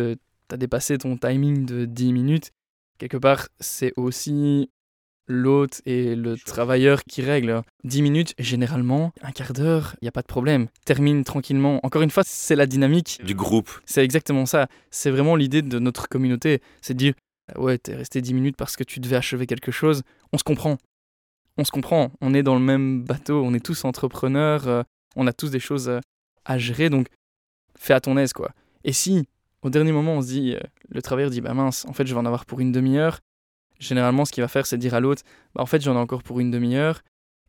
tu 0.50 0.54
as 0.54 0.56
dépassé 0.58 0.98
ton 0.98 1.16
timing 1.16 1.64
de 1.64 1.86
10 1.86 2.12
minutes, 2.12 2.50
quelque 2.98 3.16
part, 3.16 3.48
c'est 3.60 3.94
aussi 3.96 4.68
l'hôte 5.26 5.80
et 5.86 6.14
le 6.14 6.36
travailleur 6.36 7.04
qui 7.04 7.22
règlent. 7.22 7.62
10 7.84 8.02
minutes, 8.02 8.34
généralement, 8.38 9.12
un 9.22 9.30
quart 9.32 9.52
d'heure, 9.52 9.94
il 10.00 10.04
n'y 10.04 10.08
a 10.08 10.12
pas 10.12 10.22
de 10.22 10.26
problème. 10.26 10.68
Termine 10.84 11.24
tranquillement. 11.24 11.80
Encore 11.82 12.02
une 12.02 12.10
fois, 12.10 12.22
c'est 12.26 12.56
la 12.56 12.66
dynamique. 12.66 13.20
Du 13.24 13.34
groupe. 13.34 13.70
C'est 13.86 14.04
exactement 14.04 14.46
ça. 14.46 14.68
C'est 14.90 15.10
vraiment 15.10 15.36
l'idée 15.36 15.62
de 15.62 15.78
notre 15.78 16.08
communauté. 16.08 16.60
C'est 16.82 16.94
de 16.94 16.98
dire, 16.98 17.14
Ah 17.54 17.60
ouais, 17.60 17.78
t'es 17.78 17.94
resté 17.94 18.20
10 18.20 18.34
minutes 18.34 18.56
parce 18.56 18.76
que 18.76 18.84
tu 18.84 19.00
devais 19.00 19.16
achever 19.16 19.46
quelque 19.46 19.72
chose. 19.72 20.02
On 20.32 20.38
se 20.38 20.44
comprend. 20.44 20.78
On 21.56 21.64
se 21.64 21.70
comprend. 21.70 22.10
On 22.20 22.34
est 22.34 22.42
dans 22.42 22.54
le 22.54 22.60
même 22.60 23.02
bateau. 23.04 23.42
On 23.44 23.54
est 23.54 23.64
tous 23.64 23.84
entrepreneurs. 23.84 24.66
euh, 24.68 24.82
on 25.16 25.26
a 25.26 25.32
tous 25.32 25.50
des 25.50 25.60
choses 25.60 25.88
euh, 25.88 26.00
à 26.44 26.58
gérer. 26.58 26.90
Donc, 26.90 27.06
fais 27.78 27.94
à 27.94 28.00
ton 28.00 28.16
aise, 28.16 28.32
quoi. 28.32 28.50
Et 28.84 28.92
si, 28.92 29.26
au 29.62 29.70
dernier 29.70 29.92
moment, 29.92 30.14
on 30.14 30.22
se 30.22 30.26
dit, 30.26 30.54
euh, 30.54 30.60
le 30.88 31.00
travailleur 31.02 31.30
dit, 31.30 31.40
bah 31.40 31.54
mince, 31.54 31.86
en 31.88 31.92
fait, 31.92 32.06
je 32.06 32.12
vais 32.14 32.20
en 32.20 32.26
avoir 32.26 32.44
pour 32.44 32.60
une 32.60 32.72
demi-heure. 32.72 33.20
Généralement, 33.80 34.24
ce 34.24 34.32
qu'il 34.32 34.42
va 34.42 34.48
faire, 34.48 34.66
c'est 34.66 34.78
dire 34.78 34.94
à 34.94 35.00
l'autre, 35.00 35.22
bah 35.54 35.62
en 35.62 35.66
fait, 35.66 35.80
j'en 35.82 35.94
ai 35.94 35.98
encore 35.98 36.22
pour 36.22 36.40
une 36.40 36.50
demi-heure. 36.50 37.00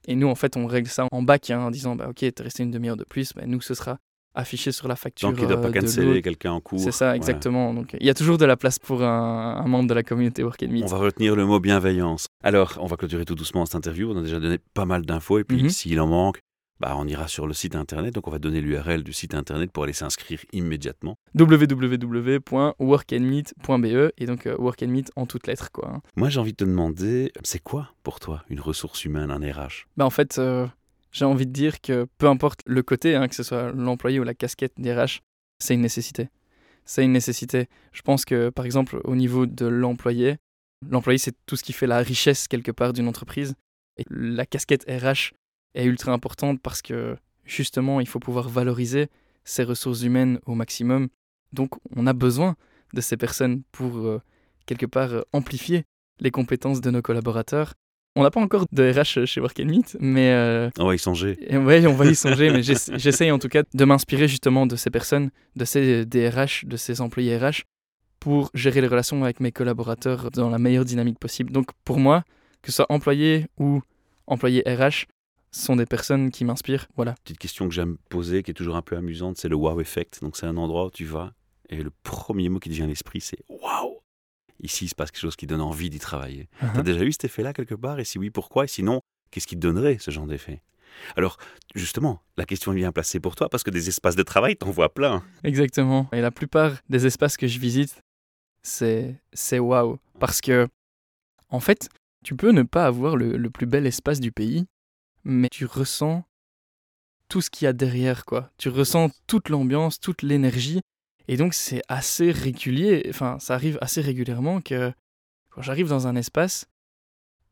Et 0.07 0.15
nous, 0.15 0.27
en 0.27 0.35
fait, 0.35 0.55
on 0.57 0.65
règle 0.67 0.89
ça 0.89 1.07
en 1.11 1.21
bac 1.23 1.49
hein, 1.49 1.59
en 1.59 1.71
disant, 1.71 1.95
bah 1.95 2.07
ok, 2.09 2.17
t'es 2.19 2.43
resté 2.43 2.63
une 2.63 2.71
demi-heure 2.71 2.97
de 2.97 3.03
plus. 3.05 3.33
Bah, 3.33 3.43
nous, 3.47 3.61
ce 3.61 3.73
sera 3.73 3.97
affiché 4.35 4.71
sur 4.71 4.87
la 4.87 4.95
facture. 4.95 5.29
Tant 5.29 5.33
qu'il 5.35 5.45
ne 5.45 5.49
doit 5.49 5.59
euh, 5.59 5.61
pas 5.61 5.69
de 5.71 5.79
canceller 5.79 6.21
quelqu'un 6.21 6.51
en 6.51 6.59
cours. 6.59 6.79
C'est 6.79 6.91
ça, 6.91 7.11
Ouais. 7.11 7.15
exactement. 7.17 7.73
Donc, 7.73 7.95
il 7.99 8.05
y 8.05 8.09
a 8.09 8.13
toujours 8.13 8.37
de 8.37 8.45
la 8.45 8.57
place 8.57 8.77
pour 8.79 9.01
un, 9.01 9.61
un 9.63 9.67
membre 9.67 9.87
de 9.87 9.93
la 9.93 10.03
communauté 10.03 10.43
Work 10.43 10.61
and 10.63 10.67
Meet. 10.71 10.83
On 10.83 10.87
va 10.87 10.97
retenir 10.97 11.35
le 11.35 11.45
mot 11.45 11.59
bienveillance. 11.59 12.27
Alors, 12.43 12.77
on 12.81 12.85
va 12.85 12.97
clôturer 12.97 13.23
tout 13.25 13.35
doucement 13.35 13.65
cette 13.65 13.75
interview. 13.75 14.11
On 14.11 14.17
a 14.17 14.21
déjà 14.21 14.39
donné 14.39 14.57
pas 14.73 14.85
mal 14.85 15.05
d'infos. 15.05 15.39
Et 15.39 15.43
puis, 15.45 15.63
Mhm. 15.63 15.69
s'il 15.69 15.99
en 16.01 16.07
manque, 16.07 16.39
bah, 16.79 16.95
on 16.97 17.07
ira 17.07 17.27
sur 17.27 17.47
le 17.47 17.53
site 17.53 17.75
internet. 17.75 18.13
Donc, 18.13 18.27
on 18.27 18.31
va 18.31 18.39
donner 18.39 18.61
l'URL 18.61 19.03
du 19.03 19.13
site 19.13 19.33
internet 19.33 19.71
pour 19.71 19.83
aller 19.83 19.93
s'inscrire 19.93 20.39
immédiatement. 20.51 21.17
www.workandmeet.be 21.35 24.11
et 24.17 24.25
donc 24.25 24.45
euh, 24.47 24.55
Work 24.57 24.83
and 24.83 24.87
Meet 24.87 25.11
en 25.15 25.25
toutes 25.25 25.47
lettres, 25.47 25.71
quoi. 25.71 25.89
hein. 25.89 26.01
Moi, 26.15 26.29
j'ai 26.29 26.39
envie 26.39 26.51
de 26.51 26.57
te 26.57 26.65
demander, 26.65 27.31
c'est 27.43 27.61
quoi 27.63 27.91
pour 28.03 28.19
toi 28.19 28.43
une 28.49 28.59
ressource 28.59 29.05
humaine, 29.05 29.31
un 29.31 29.39
RH 29.39 29.85
Bah, 29.97 30.05
en 30.05 30.09
fait, 30.09 30.37
euh, 30.37 30.67
j'ai 31.11 31.25
envie 31.25 31.47
de 31.47 31.51
dire 31.51 31.81
que 31.81 32.07
peu 32.17 32.27
importe 32.27 32.61
le 32.65 32.83
côté, 32.83 33.15
hein, 33.15 33.27
que 33.27 33.35
ce 33.35 33.43
soit 33.43 33.71
l'employé 33.71 34.19
ou 34.19 34.23
la 34.23 34.33
casquette 34.33 34.73
d'RH, 34.77 35.21
c'est 35.59 35.73
une 35.73 35.81
nécessité. 35.81 36.29
C'est 36.85 37.03
une 37.03 37.13
nécessité. 37.13 37.67
Je 37.93 38.01
pense 38.01 38.25
que, 38.25 38.49
par 38.49 38.65
exemple, 38.65 38.99
au 39.05 39.15
niveau 39.15 39.45
de 39.47 39.65
l'employé, 39.65 40.37
l'employé, 40.89 41.17
c'est 41.17 41.33
tout 41.45 41.55
ce 41.55 41.63
qui 41.63 41.73
fait 41.73 41.87
la 41.87 41.99
richesse 41.99 42.47
quelque 42.47 42.71
part 42.71 42.93
d'une 42.93 43.07
entreprise. 43.07 43.55
Et 43.97 44.03
la 44.09 44.45
casquette 44.45 44.85
RH 44.89 45.31
est 45.75 45.85
ultra 45.85 46.11
importante 46.11 46.59
parce 46.61 46.81
que, 46.81 47.15
justement, 47.45 47.99
il 48.01 48.07
faut 48.07 48.19
pouvoir 48.19 48.49
valoriser 48.49 49.07
ces 49.43 49.63
ressources 49.63 50.01
humaines 50.01 50.39
au 50.47 50.55
maximum. 50.55 51.09
Donc, 51.53 51.69
on 51.95 52.07
a 52.07 52.13
besoin 52.13 52.55
de 52.93 53.01
ces 53.01 53.17
personnes 53.17 53.61
pour, 53.71 53.97
euh, 53.97 54.21
quelque 54.65 54.85
part, 54.87 55.13
euh, 55.13 55.21
amplifier 55.33 55.83
les 56.19 56.31
compétences 56.31 56.81
de 56.81 56.89
nos 56.91 57.01
collaborateurs. 57.01 57.73
On 58.15 58.23
n'a 58.23 58.31
pas 58.31 58.39
encore 58.39 58.65
de 58.71 58.89
RH 58.91 59.25
chez 59.25 59.41
Work 59.41 59.59
and 59.59 59.65
Meet, 59.65 59.97
mais 59.99 60.31
euh, 60.31 60.69
On 60.79 60.85
va 60.87 60.95
y 60.95 60.99
songer. 60.99 61.37
ouais, 61.51 61.85
on 61.85 61.93
va 61.93 62.05
y 62.05 62.15
songer, 62.15 62.49
mais 62.49 62.63
j'essa- 62.63 62.95
j'essaye 62.97 63.29
en 63.31 63.39
tout 63.39 63.49
cas 63.49 63.63
de 63.73 63.85
m'inspirer 63.85 64.27
justement 64.29 64.65
de 64.65 64.77
ces 64.77 64.89
personnes, 64.89 65.29
de 65.57 65.65
ces 65.65 66.05
DRH, 66.05 66.63
de 66.65 66.77
ces 66.77 67.01
employés 67.01 67.37
RH, 67.37 67.63
pour 68.21 68.49
gérer 68.53 68.79
les 68.81 68.87
relations 68.87 69.21
avec 69.25 69.41
mes 69.41 69.51
collaborateurs 69.51 70.31
dans 70.31 70.49
la 70.49 70.57
meilleure 70.57 70.85
dynamique 70.85 71.19
possible. 71.19 71.51
Donc 71.51 71.67
pour 71.83 71.99
moi, 71.99 72.23
que 72.61 72.71
ce 72.71 72.77
soit 72.77 72.85
employé 72.89 73.47
ou 73.59 73.81
employé 74.27 74.63
RH, 74.65 75.05
sont 75.61 75.75
des 75.75 75.85
personnes 75.85 76.31
qui 76.31 76.45
m'inspirent. 76.45 76.87
Voilà. 76.95 77.15
Petite 77.23 77.39
question 77.39 77.67
que 77.67 77.73
j'aime 77.73 77.97
poser, 78.09 78.43
qui 78.43 78.51
est 78.51 78.55
toujours 78.55 78.75
un 78.75 78.81
peu 78.81 78.97
amusante, 78.97 79.37
c'est 79.37 79.49
le 79.49 79.55
wow 79.55 79.79
effect. 79.79 80.21
Donc, 80.21 80.37
c'est 80.37 80.45
un 80.45 80.57
endroit 80.57 80.87
où 80.87 80.91
tu 80.91 81.05
vas 81.05 81.33
et 81.69 81.81
le 81.81 81.91
premier 82.03 82.49
mot 82.49 82.59
qui 82.59 82.69
te 82.69 82.75
vient 82.75 82.85
à 82.85 82.87
l'esprit, 82.87 83.21
c'est 83.21 83.39
wow 83.49 84.01
Ici, 84.61 84.85
il 84.85 84.89
se 84.89 84.95
passe 84.95 85.11
quelque 85.11 85.21
chose 85.21 85.35
qui 85.35 85.47
donne 85.47 85.61
envie 85.61 85.89
d'y 85.89 85.99
travailler. 85.99 86.47
T'as 86.59 86.81
déjà 86.81 87.03
eu 87.03 87.11
cet 87.11 87.25
effet-là 87.25 87.53
quelque 87.53 87.75
part? 87.75 87.99
Et 87.99 88.05
si 88.05 88.17
oui, 88.17 88.29
pourquoi? 88.29 88.63
Et 88.63 88.67
sinon, 88.67 89.01
qu'est-ce 89.29 89.47
qui 89.47 89.55
te 89.55 89.59
donnerait 89.59 89.97
ce 89.99 90.11
genre 90.11 90.27
d'effet? 90.27 90.61
Alors, 91.17 91.37
justement, 91.75 92.21
la 92.37 92.45
question 92.45 92.71
est 92.71 92.75
bien 92.75 92.93
placée 92.93 93.19
pour 93.19 93.35
toi 93.35 93.49
parce 93.49 93.63
que 93.63 93.69
des 93.69 93.89
espaces 93.89 94.15
de 94.15 94.23
travail, 94.23 94.55
t'en 94.55 94.71
vois 94.71 94.93
plein. 94.93 95.23
Exactement. 95.43 96.07
Et 96.13 96.21
la 96.21 96.31
plupart 96.31 96.71
des 96.89 97.05
espaces 97.05 97.35
que 97.35 97.47
je 97.47 97.59
visite, 97.59 98.01
c'est 98.61 99.19
c'est 99.33 99.59
waouh. 99.59 99.99
Parce 100.19 100.39
que, 100.39 100.67
en 101.49 101.59
fait, 101.59 101.89
tu 102.23 102.35
peux 102.35 102.51
ne 102.51 102.63
pas 102.63 102.85
avoir 102.85 103.17
le, 103.17 103.35
le 103.35 103.49
plus 103.49 103.65
bel 103.65 103.85
espace 103.85 104.21
du 104.21 104.31
pays, 104.31 104.65
mais 105.25 105.49
tu 105.49 105.65
ressens 105.65 106.23
tout 107.27 107.41
ce 107.41 107.49
qu'il 107.49 107.65
y 107.65 107.67
a 107.67 107.73
derrière, 107.73 108.25
quoi. 108.25 108.51
Tu 108.57 108.69
ressens 108.69 109.09
toute 109.27 109.49
l'ambiance, 109.49 109.99
toute 109.99 110.21
l'énergie. 110.21 110.81
Et 111.27 111.37
donc, 111.37 111.53
c'est 111.53 111.81
assez 111.87 112.31
régulier, 112.31 113.07
enfin, 113.09 113.37
ça 113.39 113.55
arrive 113.55 113.77
assez 113.81 113.99
régulièrement 113.99 114.61
que 114.61 114.93
quand 115.49 115.63
j'arrive 115.63 115.89
dans 115.89 116.07
un 116.07 116.15
espace, 116.15 116.67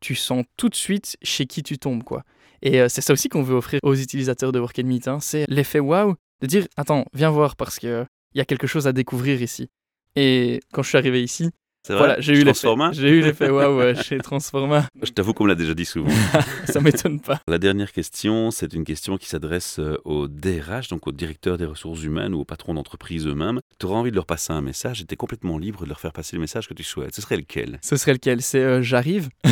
tu 0.00 0.14
sens 0.14 0.44
tout 0.56 0.68
de 0.68 0.74
suite 0.74 1.16
chez 1.22 1.46
qui 1.46 1.62
tu 1.62 1.78
tombes, 1.78 2.04
quoi. 2.04 2.22
Et 2.62 2.80
euh, 2.80 2.88
c'est 2.88 3.00
ça 3.00 3.12
aussi 3.12 3.28
qu'on 3.28 3.42
veut 3.42 3.56
offrir 3.56 3.80
aux 3.82 3.94
utilisateurs 3.94 4.52
de 4.52 4.60
Work 4.60 4.78
and 4.78 4.86
Meet, 4.86 5.08
hein, 5.08 5.20
c'est 5.20 5.44
l'effet 5.48 5.80
waouh 5.80 6.14
de 6.40 6.46
dire 6.46 6.66
attends, 6.76 7.04
viens 7.12 7.30
voir 7.30 7.56
parce 7.56 7.78
que 7.78 8.06
il 8.34 8.38
y 8.38 8.40
a 8.40 8.44
quelque 8.44 8.66
chose 8.66 8.86
à 8.86 8.92
découvrir 8.92 9.42
ici. 9.42 9.68
Et 10.16 10.60
quand 10.72 10.82
je 10.82 10.88
suis 10.88 10.98
arrivé 10.98 11.22
ici, 11.22 11.50
vrai? 11.92 11.98
Voilà, 11.98 12.20
j'ai 12.20 12.32
eu 12.32 12.36
l'effet. 12.36 12.52
Transforma 12.52 12.92
J'ai 12.92 13.10
eu 13.10 13.20
l'effet 13.20 13.50
waouh 13.50 13.94
chez 14.02 14.18
Transforma. 14.18 14.86
Je 15.02 15.10
t'avoue 15.10 15.34
qu'on 15.34 15.44
me 15.44 15.48
l'a 15.50 15.54
déjà 15.54 15.74
dit 15.74 15.84
souvent. 15.84 16.10
Ça 16.66 16.80
m'étonne 16.80 17.20
pas. 17.20 17.40
La 17.46 17.58
dernière 17.58 17.92
question, 17.92 18.50
c'est 18.50 18.72
une 18.72 18.84
question 18.84 19.18
qui 19.18 19.28
s'adresse 19.28 19.78
euh, 19.78 19.98
au 20.04 20.28
DRH, 20.28 20.88
donc 20.88 21.06
au 21.06 21.12
directeur 21.12 21.58
des 21.58 21.66
ressources 21.66 22.02
humaines 22.02 22.34
ou 22.34 22.40
aux 22.40 22.44
patrons 22.44 22.74
d'entreprise 22.74 23.26
eux-mêmes. 23.26 23.60
Tu 23.78 23.86
auras 23.86 23.96
envie 23.96 24.10
de 24.10 24.16
leur 24.16 24.26
passer 24.26 24.52
un 24.52 24.62
message 24.62 25.02
et 25.02 25.04
tu 25.04 25.14
es 25.14 25.16
complètement 25.16 25.58
libre 25.58 25.84
de 25.84 25.88
leur 25.88 26.00
faire 26.00 26.12
passer 26.12 26.36
le 26.36 26.40
message 26.40 26.68
que 26.68 26.74
tu 26.74 26.84
souhaites. 26.84 27.14
Ce 27.14 27.22
serait 27.22 27.36
lequel? 27.36 27.78
Ce 27.82 27.96
serait 27.96 28.14
lequel? 28.14 28.42
C'est 28.42 28.62
euh, 28.62 28.82
j'arrive? 28.82 29.28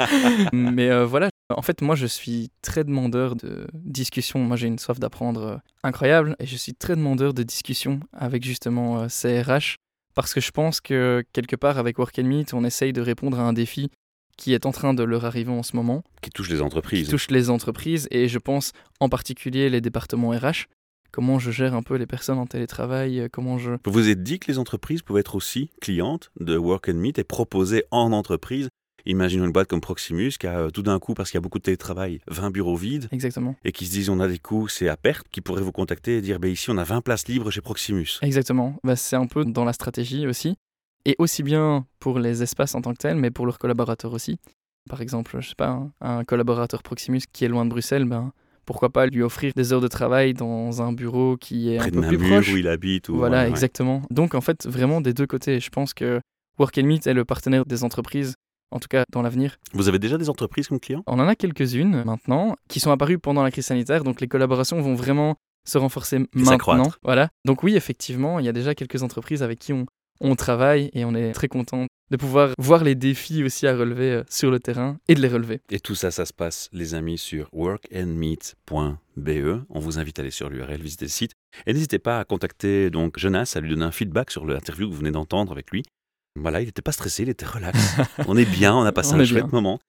Mais 0.52 0.90
euh, 0.90 1.04
voilà, 1.04 1.30
en 1.50 1.62
fait, 1.62 1.82
moi, 1.82 1.94
je 1.94 2.06
suis 2.06 2.50
très 2.62 2.84
demandeur 2.84 3.36
de 3.36 3.66
discussion. 3.74 4.38
Moi, 4.40 4.56
j'ai 4.56 4.68
une 4.68 4.78
soif 4.78 4.98
d'apprendre 4.98 5.60
incroyable 5.82 6.36
et 6.38 6.46
je 6.46 6.56
suis 6.56 6.74
très 6.74 6.96
demandeur 6.96 7.34
de 7.34 7.42
discussion 7.42 8.00
avec 8.12 8.44
justement 8.44 9.02
euh, 9.02 9.06
ces 9.08 9.40
RH 9.42 9.76
parce 10.14 10.34
que 10.34 10.40
je 10.40 10.50
pense 10.50 10.80
que 10.80 11.24
quelque 11.32 11.56
part, 11.56 11.78
avec 11.78 11.98
Work 11.98 12.18
and 12.18 12.24
Meet, 12.24 12.54
on 12.54 12.64
essaye 12.64 12.92
de 12.92 13.00
répondre 13.00 13.38
à 13.38 13.42
un 13.42 13.52
défi 13.52 13.90
qui 14.36 14.54
est 14.54 14.64
en 14.66 14.72
train 14.72 14.94
de 14.94 15.02
leur 15.02 15.24
arriver 15.26 15.50
en 15.52 15.62
ce 15.62 15.76
moment, 15.76 16.02
Qui 16.22 16.30
touche 16.30 16.48
les 16.48 16.56
qui 16.56 16.62
entreprises. 16.62 17.08
touche 17.08 17.30
les 17.30 17.50
entreprises 17.50 18.08
et 18.10 18.26
je 18.28 18.38
pense 18.38 18.72
en 18.98 19.08
particulier 19.10 19.68
les 19.68 19.80
départements 19.82 20.30
RH. 20.30 20.66
Comment 21.12 21.38
je 21.38 21.50
gère 21.50 21.74
un 21.74 21.82
peu 21.82 21.96
les 21.96 22.06
personnes 22.06 22.38
en 22.38 22.46
télétravail, 22.46 23.20
euh, 23.20 23.28
comment 23.30 23.58
je... 23.58 23.72
Vous 23.84 23.92
vous 23.92 24.08
êtes 24.08 24.22
dit 24.22 24.38
que 24.38 24.50
les 24.50 24.58
entreprises 24.58 25.02
pouvaient 25.02 25.20
être 25.20 25.34
aussi 25.34 25.70
clientes 25.80 26.30
de 26.38 26.56
Work 26.56 26.88
and 26.88 26.94
Meet 26.94 27.18
et 27.18 27.24
proposer 27.24 27.84
en 27.90 28.12
entreprise 28.12 28.68
Imaginons 29.06 29.44
une 29.44 29.52
boîte 29.52 29.68
comme 29.68 29.80
Proximus 29.80 30.32
qui 30.38 30.46
a 30.46 30.58
euh, 30.58 30.70
tout 30.70 30.82
d'un 30.82 30.98
coup, 30.98 31.14
parce 31.14 31.30
qu'il 31.30 31.36
y 31.38 31.40
a 31.40 31.42
beaucoup 31.42 31.58
de 31.58 31.62
télétravail, 31.64 32.20
20 32.28 32.50
bureaux 32.50 32.76
vides 32.76 33.08
Exactement. 33.12 33.54
et 33.64 33.72
qui 33.72 33.86
se 33.86 33.90
disent 33.92 34.08
on 34.10 34.20
a 34.20 34.28
des 34.28 34.38
coûts, 34.38 34.68
c'est 34.68 34.88
à 34.88 34.96
perte, 34.96 35.26
qui 35.30 35.40
pourraient 35.40 35.62
vous 35.62 35.72
contacter 35.72 36.18
et 36.18 36.20
dire 36.20 36.38
ben 36.40 36.50
ici 36.50 36.70
on 36.70 36.78
a 36.78 36.84
20 36.84 37.00
places 37.00 37.28
libres 37.28 37.50
chez 37.50 37.60
Proximus. 37.60 38.18
Exactement. 38.22 38.76
Bah, 38.84 38.96
c'est 38.96 39.16
un 39.16 39.26
peu 39.26 39.44
dans 39.44 39.64
la 39.64 39.72
stratégie 39.72 40.26
aussi. 40.26 40.56
Et 41.06 41.16
aussi 41.18 41.42
bien 41.42 41.86
pour 41.98 42.18
les 42.18 42.42
espaces 42.42 42.74
en 42.74 42.82
tant 42.82 42.92
que 42.92 42.98
tels, 42.98 43.16
mais 43.16 43.30
pour 43.30 43.46
leurs 43.46 43.58
collaborateurs 43.58 44.12
aussi. 44.12 44.38
Par 44.88 45.00
exemple, 45.00 45.36
je 45.40 45.48
sais 45.50 45.54
pas, 45.54 45.86
un, 46.00 46.24
collaborateur 46.24 46.82
Proximus 46.82 47.20
qui 47.32 47.44
est 47.44 47.48
loin 47.48 47.64
de 47.64 47.70
Bruxelles, 47.70 48.04
ben, 48.04 48.32
pourquoi 48.66 48.90
pas 48.90 49.06
lui 49.06 49.22
offrir 49.22 49.52
des 49.56 49.72
heures 49.72 49.80
de 49.80 49.88
travail 49.88 50.34
dans 50.34 50.82
un 50.82 50.92
bureau 50.92 51.36
qui 51.38 51.72
est 51.72 51.78
Près 51.78 51.88
un 51.88 51.90
de 51.90 52.00
peu 52.00 52.06
plus 52.08 52.18
proche. 52.18 52.52
où 52.52 52.56
il 52.58 52.68
habite. 52.68 53.08
Ou, 53.08 53.16
Voilà, 53.16 53.38
ouais, 53.38 53.42
ouais. 53.44 53.50
exactement. 53.50 54.02
Donc 54.10 54.34
en 54.34 54.40
fait, 54.42 54.66
vraiment 54.66 55.00
des 55.00 55.14
deux 55.14 55.26
côtés. 55.26 55.58
Je 55.58 55.70
pense 55.70 55.94
que 55.94 56.20
Work 56.58 56.76
and 56.78 56.84
Meet 56.84 57.06
est 57.06 57.14
le 57.14 57.24
partenaire 57.24 57.64
des 57.64 57.82
entreprises, 57.84 58.34
en 58.70 58.78
tout 58.78 58.88
cas 58.88 59.04
dans 59.12 59.22
l'avenir. 59.22 59.56
Vous 59.72 59.88
avez 59.88 59.98
déjà 59.98 60.18
des 60.18 60.30
entreprises 60.30 60.68
comme 60.68 60.80
clients? 60.80 61.02
On 61.06 61.18
en 61.18 61.28
a 61.28 61.34
quelques-unes 61.34 62.04
maintenant 62.04 62.56
qui 62.68 62.80
sont 62.80 62.90
apparues 62.90 63.18
pendant 63.18 63.42
la 63.42 63.50
crise 63.50 63.66
sanitaire, 63.66 64.04
donc 64.04 64.20
les 64.20 64.28
collaborations 64.28 64.80
vont 64.80 64.94
vraiment 64.94 65.36
se 65.68 65.78
renforcer 65.78 66.18
maintenant. 66.18 66.44
s'accroître. 66.44 66.98
Voilà. 67.02 67.28
Donc 67.44 67.62
oui, 67.62 67.76
effectivement, 67.76 68.38
il 68.38 68.46
y 68.46 68.48
a 68.48 68.52
déjà 68.52 68.74
quelques 68.74 69.02
entreprises 69.02 69.42
avec 69.42 69.58
qui 69.58 69.72
on, 69.72 69.86
on 70.20 70.34
travaille 70.34 70.90
et 70.92 71.04
on 71.04 71.14
est 71.14 71.32
très 71.32 71.48
content 71.48 71.86
de 72.10 72.16
pouvoir 72.16 72.50
voir 72.58 72.82
les 72.82 72.96
défis 72.96 73.44
aussi 73.44 73.66
à 73.66 73.76
relever 73.76 74.10
euh, 74.10 74.24
sur 74.28 74.50
le 74.50 74.58
terrain 74.58 74.98
et 75.06 75.14
de 75.14 75.20
les 75.20 75.28
relever. 75.28 75.60
Et 75.70 75.78
tout 75.78 75.94
ça, 75.94 76.10
ça 76.10 76.26
se 76.26 76.32
passe, 76.32 76.68
les 76.72 76.94
amis, 76.94 77.18
sur 77.18 77.48
workandmeet.be. 77.52 79.64
On 79.68 79.80
vous 79.80 79.98
invite 79.98 80.18
à 80.18 80.22
aller 80.22 80.30
sur 80.30 80.50
l'URL, 80.50 80.80
visiter 80.80 81.04
le 81.04 81.10
site. 81.10 81.32
Et 81.66 81.72
n'hésitez 81.72 81.98
pas 81.98 82.18
à 82.18 82.24
contacter 82.24 82.90
donc 82.90 83.18
Jonas, 83.18 83.52
à 83.54 83.60
lui 83.60 83.70
donner 83.70 83.84
un 83.84 83.92
feedback 83.92 84.30
sur 84.30 84.44
l'interview 84.44 84.88
que 84.88 84.92
vous 84.92 84.98
venez 84.98 85.12
d'entendre 85.12 85.52
avec 85.52 85.70
lui. 85.70 85.84
Voilà, 86.36 86.60
il 86.60 86.66
n'était 86.66 86.82
pas 86.82 86.92
stressé, 86.92 87.24
il 87.24 87.28
était 87.28 87.46
relax. 87.46 87.78
on 88.26 88.36
est 88.36 88.44
bien, 88.44 88.74
on 88.74 88.82
a 88.82 88.92
passé 88.92 89.14
On 89.14 89.20
un 89.20 89.24
chouette 89.24 89.44
bien. 89.44 89.52
moment. 89.52 89.80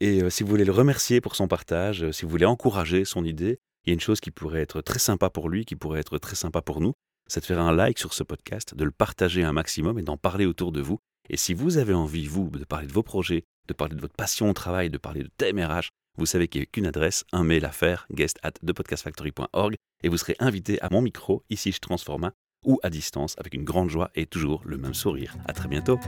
Et 0.00 0.22
euh, 0.22 0.30
si 0.30 0.42
vous 0.42 0.48
voulez 0.48 0.64
le 0.64 0.72
remercier 0.72 1.20
pour 1.20 1.34
son 1.34 1.48
partage, 1.48 2.04
euh, 2.04 2.12
si 2.12 2.24
vous 2.24 2.30
voulez 2.30 2.46
encourager 2.46 3.04
son 3.04 3.24
idée, 3.24 3.58
il 3.84 3.90
y 3.90 3.92
a 3.92 3.94
une 3.94 4.00
chose 4.00 4.20
qui 4.20 4.30
pourrait 4.30 4.60
être 4.60 4.80
très 4.80 4.98
sympa 4.98 5.30
pour 5.30 5.48
lui, 5.48 5.64
qui 5.64 5.76
pourrait 5.76 6.00
être 6.00 6.18
très 6.18 6.36
sympa 6.36 6.62
pour 6.62 6.80
nous, 6.80 6.92
c'est 7.26 7.40
de 7.40 7.46
faire 7.46 7.60
un 7.60 7.72
like 7.72 7.98
sur 7.98 8.14
ce 8.14 8.22
podcast, 8.22 8.74
de 8.74 8.84
le 8.84 8.90
partager 8.90 9.42
un 9.42 9.52
maximum 9.52 9.98
et 9.98 10.02
d'en 10.02 10.16
parler 10.16 10.46
autour 10.46 10.72
de 10.72 10.80
vous. 10.80 10.98
Et 11.30 11.36
si 11.36 11.52
vous 11.52 11.78
avez 11.78 11.94
envie, 11.94 12.26
vous, 12.26 12.48
de 12.48 12.64
parler 12.64 12.86
de 12.86 12.92
vos 12.92 13.02
projets, 13.02 13.44
de 13.66 13.74
parler 13.74 13.94
de 13.96 14.00
votre 14.00 14.14
passion 14.14 14.48
au 14.48 14.52
travail, 14.54 14.88
de 14.88 14.98
parler 14.98 15.22
de 15.22 15.30
thème 15.36 15.58
RH, 15.58 15.88
vous 16.16 16.26
savez 16.26 16.48
qu'il 16.48 16.60
n'y 16.60 16.64
a 16.64 16.66
qu'une 16.66 16.86
adresse, 16.86 17.24
un 17.32 17.44
mail 17.44 17.64
à 17.64 17.70
faire, 17.70 18.06
guest 18.12 18.38
at 18.42 18.52
thepodcastfactory.org, 18.64 19.74
et 20.02 20.08
vous 20.08 20.16
serez 20.16 20.36
invité 20.38 20.80
à 20.80 20.88
mon 20.90 21.02
micro, 21.02 21.44
ici 21.50 21.70
je 21.70 21.78
Transforma, 21.80 22.32
ou 22.64 22.78
à 22.82 22.90
distance, 22.90 23.34
avec 23.38 23.54
une 23.54 23.64
grande 23.64 23.90
joie 23.90 24.10
et 24.14 24.26
toujours 24.26 24.62
le 24.64 24.78
même 24.78 24.94
sourire. 24.94 25.36
À 25.46 25.52
très 25.52 25.68
bientôt. 25.68 25.98